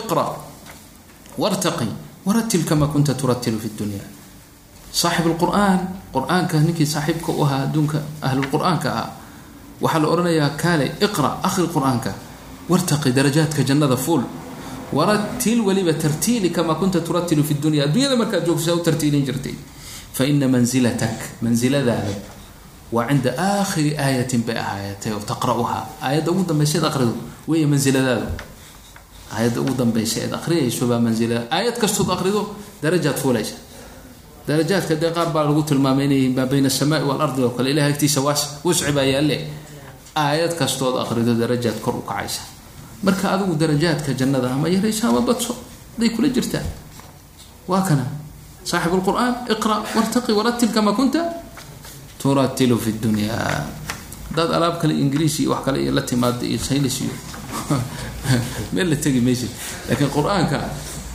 [0.00, 0.26] اقرأ
[1.38, 1.86] وارتقي
[2.26, 4.04] ورتل كما كنت ترتل في الدنيا
[4.92, 5.78] صاحب القرآن
[6.16, 9.08] قرآنك ninkii saaxiibka u ahaa adduunka ahlulqur'aanka ah
[9.81, 12.11] waxaa la odhanayaa kaalay iqra akhri qur'aanka
[12.69, 14.23] wartaqi darajaadka jannada fuul.
[14.93, 17.83] Waratil weliba tartiili kamaa kunta turatilu fi dunya.
[17.87, 19.55] Addunyada markaad joogto saa u tartiilin jirtay.
[20.13, 22.13] Faina manzilatak mansiladaada
[22.91, 27.13] waa cinda aakhiri aayatin bay ahaayatay oo taqra'uhaa aayadda ugu dambaysa eed aqrido
[27.47, 28.27] weeye mansiladaadu
[29.35, 32.41] aayadda ugu dambaysa eed aqriyayso baa mansilada aayad kastood aqrido
[32.83, 33.55] darajaad fuulaysa.
[34.47, 37.71] Darajaadka dee qaar baa lagu tilmaamay inay maa bayna asamaai waalardi oo kale.
[37.71, 39.37] Ilahay agtiisa waas wusci baa yaalle
[40.15, 42.41] aayad kastood aqrido darajaad kor u kacaysa.
[43.03, 45.55] Marka adigu darajaadka jannada ama yaraysa ama badso
[45.95, 46.65] haday kula jirtaan.
[47.67, 48.05] Waa kana.
[48.63, 51.23] Saaxib lqur'aan iqra wartaqi waratil kama kunta
[52.19, 53.33] turatilu fi dunya.
[54.29, 57.15] Haddaad alaab kale ingiriis iyo wax kale la timaado iyo saylis iyo
[58.73, 59.49] meel la tegi maysid.
[59.89, 60.59] Laakiin qur'aanka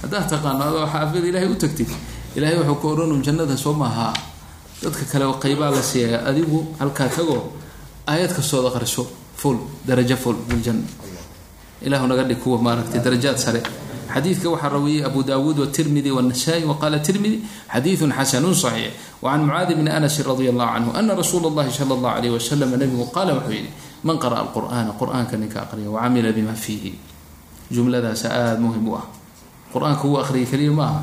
[0.02, 1.90] haddaad taqaano adoo xaafid ilahay u tagtid.
[2.37, 4.12] Ilahay wuxuu ka odhanun jannada soo maaha.
[4.82, 7.56] Dadka kale qaybaa la siiyaya adigu halkaa tagoo
[8.08, 10.86] aayad kastood aqriso full darajo full biljanna
[11.82, 13.62] ilahu naga dhig kuwa maaragtay darajaad sare
[14.13, 17.41] xadiidka waxaa rawiyey abu dawuud wtirmidi wnasaai waqala tirmidi
[17.73, 18.91] xadiidu xasanu صaxiix
[19.23, 23.06] wacan mucaadi bni anasi radi allahu canhu ana rasuula اllahi sala اllah alayh wasalam nabigu
[23.15, 23.69] qaala wuxuu yihi
[24.04, 26.91] man qara'a alqur'ana qur'aanka ninka aqriya wacamila bima fiihi
[27.71, 29.06] jumladaasa aada muhim u ah
[29.73, 31.01] qur-aanka wuu aqriyay keliya ma aha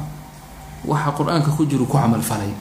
[0.84, 2.52] waxa qur-aanka ku jiru ku camalfalay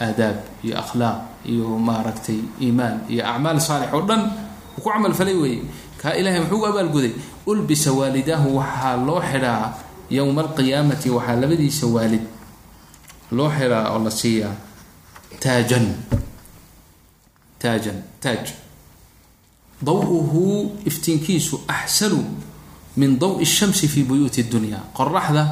[0.00, 4.21] aadaab iyo akhlaaq iyo maaragtay iimaan iyo acmaal saalix oo dhan
[4.75, 5.61] ku camalfalay weeye.
[6.01, 7.13] Kaa ilahay muxuu u abaalguday
[7.45, 9.73] ulbisa waalidaahu waxaa loo xidhaa
[10.09, 12.23] yowma alqiyaamati waxaa labadiisa waalid
[13.31, 14.55] loo xidhaa oo la siiyaa
[15.43, 15.87] taajan.
[17.59, 18.45] Taajan taaj.
[19.83, 22.19] Daw-uhu iftiinkiisu axsanu
[22.97, 24.79] min dawi shamsi fi buyuuti dunya.
[24.95, 25.43] Qoraxda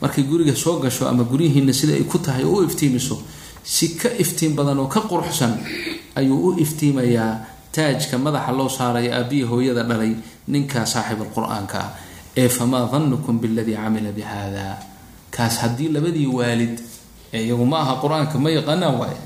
[0.00, 3.18] markay guriga soo gasho ama guryihiina sida ay ku tahay oo u iftiimiso
[3.64, 5.52] si ka iftiin badan oo ka quruxsan
[6.14, 7.32] ayuu u iftiimayaa
[7.74, 10.12] taajka madaxa loo saaraya aabbiya hooyada dhalay
[10.48, 11.90] ninkaa saaxib alqur-aanka ah
[12.36, 14.22] ee famaa danukum biladii camila bi
[15.34, 16.76] kaas haddii labadii waalid
[17.34, 19.18] ee iyagu ma aha qur'aanka ma yaqaanaan waaye.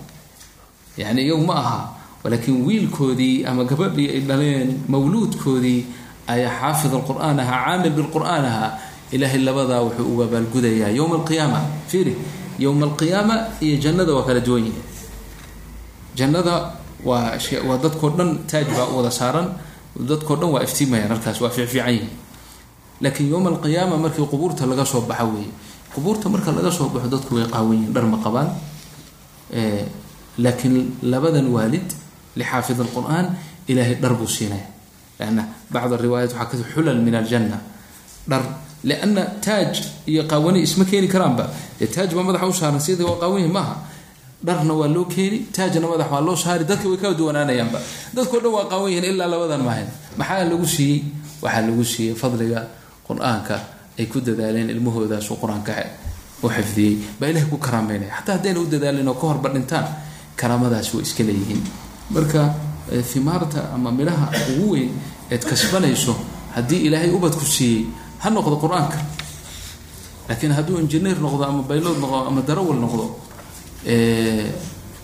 [0.97, 1.79] Yani iyagu ma aha
[2.25, 5.81] laakiin wiilkoodii ama gabadhii ay dhaleen mawluudkoodii
[6.29, 8.71] ayaa xaafid alqur'aan ahaa caamil bilqur'aan ahaa
[9.13, 11.61] ilaahay labadaa wuxuu uga abaalgudayaa yowma alqiyaama.
[11.89, 12.15] Fiiri
[12.59, 14.85] yowma alqiyaama iyo jannada waa kala duwan yihiin
[16.19, 16.55] jannada
[17.09, 19.47] waa waa dadkao dhan taaj baa u wada saaran
[20.11, 22.11] dadkao dhan waa iftiimayaan halkaas waa fiicfiican yihiin
[23.03, 25.51] laakiin yowma alqiyaama markii qubuurta laga soo baxa weeye
[25.95, 28.49] qubuurta marka laga soo baxo dadku way qaawan yihiin dhar ma qabaan.
[30.39, 31.89] Laakiin labadan waalid
[32.39, 33.27] lixaafid alqur'aan
[33.69, 34.67] ilaahay dhar buu siinaya.
[35.19, 35.43] Lanna
[35.73, 37.59] bacd ariwaayat waxaa ka xulal min aljanna
[38.31, 38.43] dhar
[38.85, 41.45] lianna taaj iyo qaawani isma keeni karaanba.
[41.81, 43.77] Dee taaj baa madaxa u saaran sida waa qaawanyihi maaha.
[44.47, 46.65] Dharna waa loo keeni taajna madax waa loo saari.
[46.65, 47.79] Dadka way kala duwanaanayaanba.
[48.15, 49.89] Dadkao dhan waa qaawan yihiin ilaa labadan maahayn
[50.19, 51.03] maxaa lagu siiyey?
[51.43, 52.61] Waxaa lagu siiyey fadliga
[53.09, 53.57] qur'aanka
[53.99, 55.73] ay ku dadaaleen ilmahoodaasu qur'aanka
[56.43, 56.95] u xifdiyey.
[57.21, 59.87] Baa ilahay ku karaameynaya xataa haddayna u dadaalin oo ka horba dhintaan
[60.37, 61.63] karaamadaasi way iska leeyihiin.
[62.15, 62.55] Marka
[63.15, 64.91] himaarta ama midhaha ugu weyn
[65.31, 66.15] eed kasbanayso
[66.55, 67.85] haddii ilaahay ubadku siiyey
[68.23, 68.99] ha noqdo qur'aanka.
[70.29, 73.05] Laakiin hadduu injineer noqdo ama baylood noqdo ama darawal noqdo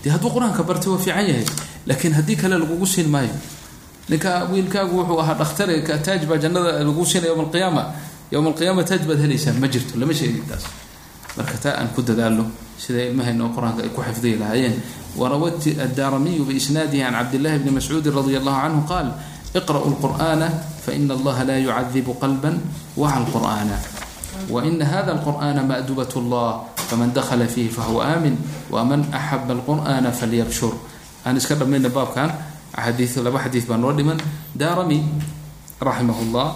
[0.03, 1.45] dee hadduu qur'aanka bartay waa fiican yahay.
[1.87, 3.33] Laakiin haddii kale lagugu siin maayo.
[4.09, 7.83] Ninka wiilkaagu wuxuu ahaa dhakhtare taaj baa jannada lagu siinaya yowma alqiyaama.
[8.31, 10.63] Yowma alqiyaama taaj baad helaysaa ma jirto lama sheegin taas.
[11.37, 12.45] Marka taa aan ku dadaalno
[12.77, 14.75] sida ilmahayna oo qur'aanka ay ku xifdiyi lahaayeen.
[15.17, 19.07] Warawat addaaramiyu biisnaadihi can cabdillahi bni mascuudin radi allahu canhu qaal
[19.55, 20.47] iqra'u lqur'ana
[20.83, 22.51] faina allaha la yucadibu qalba
[22.99, 23.77] waca lqur'ana
[24.51, 28.35] waina hada alqur'ana ma'dubat allah faman dakhala fiihi fahuwa aamin
[28.69, 30.75] waman axaba alqur'ana falyabshur
[31.25, 32.29] aan iska dhammayna baabkan
[32.75, 34.19] xadii laba xadiid baa noo dhiman
[34.53, 34.99] daarami
[35.81, 36.49] raximah llah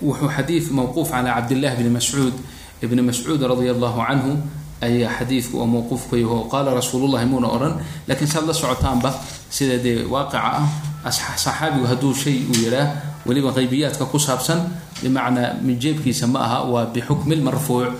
[0.00, 2.34] wuxuu xadiid mawquuf calaa cabdillahi bni mascuud
[2.82, 4.32] ibni mascuud radia allahu canhu
[4.80, 7.74] ayaa xadiidku oo mawquuf ku yaho qaala rasuulullahi muuna odhan
[8.06, 9.10] laakiin saad la socotaanba
[9.50, 10.66] sida dee waaqica ah
[11.12, 12.88] saxaabigu hadduu shay uu yidhaah
[13.26, 14.60] weliba qaybiyaadka ku saabsan
[15.02, 17.92] bimacnaa min jeebkiisa ma aha waa bixukmi lmarfuuc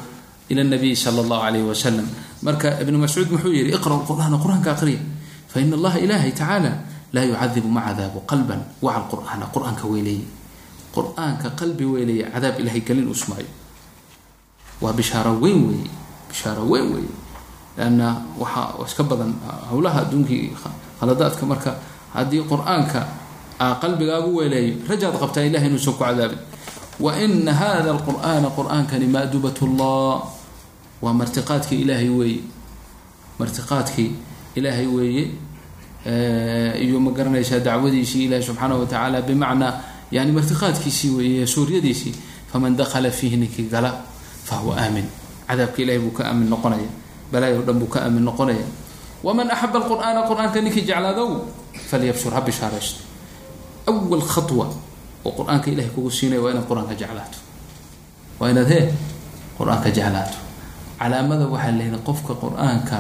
[0.53, 2.07] ila nabiy sala allahu calayhi wasalam
[2.43, 5.01] marka ibnu mascuud muxuu yihi iqra'u qur'aana qur'aanka aqriya
[5.53, 6.73] faina allaha ilaahay tacaala
[7.13, 8.61] laa yucadibu ma cadaabu qalban.
[8.85, 10.25] Waca lqur'aana qur'aanka weyleeye
[11.61, 13.49] qalbi weyleeye cadaab ilahay gelin usmaayo
[14.83, 15.89] waa bishaaro weyn weeye
[16.29, 17.13] bishaaro weyn weeye
[17.79, 18.09] lanna
[18.41, 19.33] waxaa iska badan
[19.71, 20.51] howlaha adduunkii
[21.01, 21.71] khaladaadka marka
[22.15, 23.01] haddii qur'aanka
[23.83, 26.39] qalbigaagu weeleeyo rajaad qabtaa ilahay inuusan ku cadaabin
[27.05, 30.17] wa ina hada alqur'aana qur'aankani maadubat llah
[31.03, 32.41] waa martiqaadkii ilaahay weeye
[33.39, 34.11] martiqaadkii
[34.59, 35.25] ilaahay weeye
[36.85, 39.73] iyo ma garanaysaa dacwadiisii ilahi subxaanahu watacaala bimacnaa
[40.11, 42.15] yani martiqaadkiisii weeye suuryadiisii
[42.53, 43.95] faman dakhala fiihi ninkii gala
[44.45, 45.05] fahuwa aamin
[45.49, 46.89] cadaabka ilahay buu ka aamin noqonaya
[47.33, 48.67] balaayo dhan buu ka aamin noqonaya.
[49.23, 51.31] Waman axaba alqur'aana qur'aanka ninkii jeclaadow
[51.91, 53.01] falyabshur ha bishaaraysto.
[53.89, 54.67] Awal khatwa
[55.25, 57.39] oo qur'aanka ilahay kugu siinaya waa inaad qur'aanka jeclaato.
[58.41, 58.85] Waa inaad hee
[59.59, 60.39] qur'aanka jeclaato.
[60.99, 62.99] Calaamada waxaa leeyahay qofka qur'aanka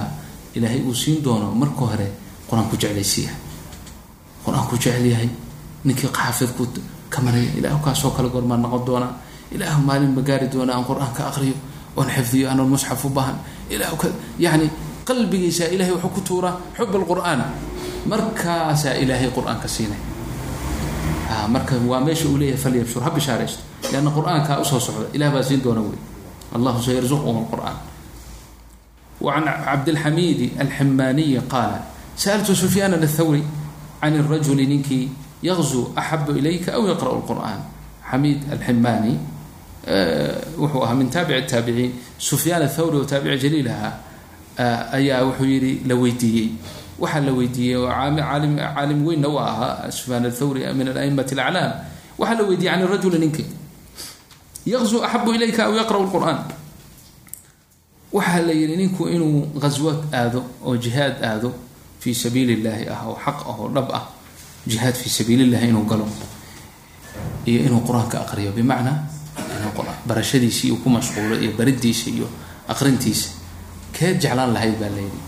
[0.57, 2.09] ilaahay uu siin doono marka hore
[2.51, 3.31] qur'aanku jeclaysiiya.
[4.45, 5.29] Qur'aanku jecelyahay
[5.85, 6.64] ninkii xaafidku
[7.12, 9.12] ka maraya ilahu kaasoo kale goormaan noqon doonaa.
[9.55, 11.55] Ilaahu maalin ma gaari doona aan qur'aanka aqriyo
[11.98, 13.38] oon xifdiyo anoon musxaf u baahan.
[14.38, 14.70] Yani
[15.04, 17.42] qalbigiisa ilahay wuxuu ku tuuraa xub alqur'aan
[18.06, 19.98] markaasaa ilaahay qur'aanka siinay.
[21.28, 23.61] Ah, marka waa meesha uu leeyahay falyabshur ha bishaaraysto
[23.92, 26.00] lianna qur'aankaa u soo socda ilah baa siin doona wey
[26.56, 27.76] allahu sayarzuqhum alqur'an
[29.20, 31.84] wacan cabdilxamiidi alximaaniyi qaala
[32.16, 33.44] sa'altu sufyaanan athawri
[34.00, 35.12] can irajuli ninkii
[35.44, 37.61] yaqzuu axabu ilayka aw yaqra'u lqur'an
[38.08, 39.20] xamiid alximaani
[39.88, 43.92] Eh, wuxuu ahaa min taabic taabiciin sufyaan athawri oo taabici jaliil ahaa
[44.59, 46.48] eh, ayaa wuxuu yidhi la weydiiyey.
[47.01, 51.72] Waxaa la weydiiyey oo caalim weynna u ahaa sufyaan athawri eh, min aimati aclaam
[52.18, 53.44] waxaa la weydiiyey can rajuli ninki
[54.66, 56.38] yaqzu axabu ilayka aw yaqra'u lqur'aan
[58.12, 61.53] waxaa la yidhi ninku inuu ghaswaad aado oo jihaad aado
[62.01, 64.05] fii sabiili illaahi ah oo xaq ah oo dhab ah
[64.68, 66.07] jihaad fii sabiili illahi inuu galo
[67.49, 68.53] iyo inuu qur'aanka aqriyo.
[68.53, 68.99] Bimacnaa
[70.09, 72.28] inuu barashadiisa iyo ku mashquulo iyo baridiisa iyo
[72.68, 73.28] aqrintiisa
[73.92, 75.20] keed jeclaan lahayd baa layidhi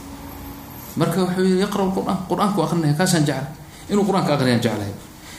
[0.96, 3.46] marka wuxuu yii yaqra quraan qur'aanku aqrinaya kaasaan jeclay
[3.92, 4.92] inuu qur'aanka aqriyaan jeclahay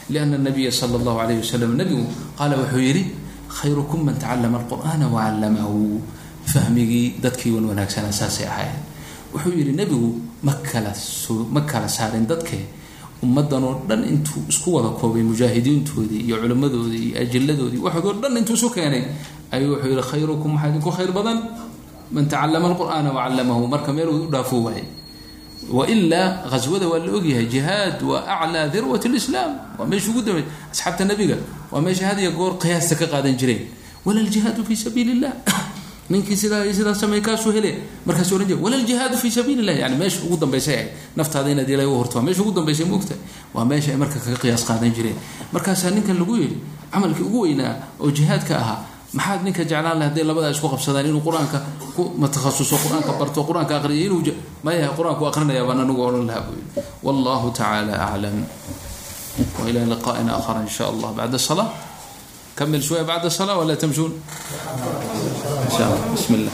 [0.10, 2.06] liana nabiya sala allahu alayh wasalam nabigu
[2.38, 3.04] qaala wuxuu yidhi
[3.50, 6.02] khayrukum man tacallama alqur'aana wacallamahu
[6.46, 8.78] fahmigii dadkii wan wanaagsanaa saasay ahayd
[9.34, 10.94] wuxuu yidhi nebigu ma kala
[11.56, 12.66] ma kala saarin dadkee
[13.26, 18.56] ummaddan oo dhan intuu isku wada koobay mujaahidiintoodii iyo culimmadoodii iyo ajiladoodii waxoodoo dhan intuu
[18.60, 19.04] isu keenay
[19.54, 21.38] ayuu wuxuu yihi khayrukum waxaa idinku khayr badan.
[22.16, 24.86] Man tacallama alqur'aana wacallamahu marka meel u dhaafo waayey
[25.78, 31.06] wailaa ghaswada waa la ogyahay jihaad waa aclaa dirwat lislaam waa meesha ugu dambey asxaabta
[31.06, 31.38] nabiga
[31.72, 33.64] waa meesha had iyo goor qiyaasta ka qaadan jireen.
[34.06, 35.34] Wala ljihaadu fi sabiili illah
[36.12, 37.72] ninkii sidaa sidaas samey kaasuu hele
[38.08, 40.72] markaas ohan jir walaaljihaadu fii sabiil yani meesha ugu dambaysa
[41.16, 43.16] naftaada inaad ila horto meesha ugu dambaysa moogta
[43.56, 45.18] waa meesha ay marka kaga qiyaas qaadan jireen.
[45.54, 46.58] Markaasaa ninkan lagu yidhi
[46.94, 48.80] camalkii ugu weynaa oo jihaadka ahaa
[49.14, 51.58] maxaad ninka jeclaan lah haday labadaa isku qabsadaan inuu qur'aanka
[51.96, 54.22] ku matakhasuso qur'aanka barto qur'aanka aqriya inuu
[54.66, 56.82] maya qur'aanku aqrinaya baan anigu odhan lahaa buu yidhi.
[57.06, 58.38] Wallahu tacaala aclam
[59.60, 61.10] wailaa liqaa'ina akhar in sha allah.
[61.18, 61.70] Bacda salaa
[62.58, 64.22] كمل شوية بعد الصلاة ولا تمشون
[65.66, 66.52] إن شاء الله بسم الله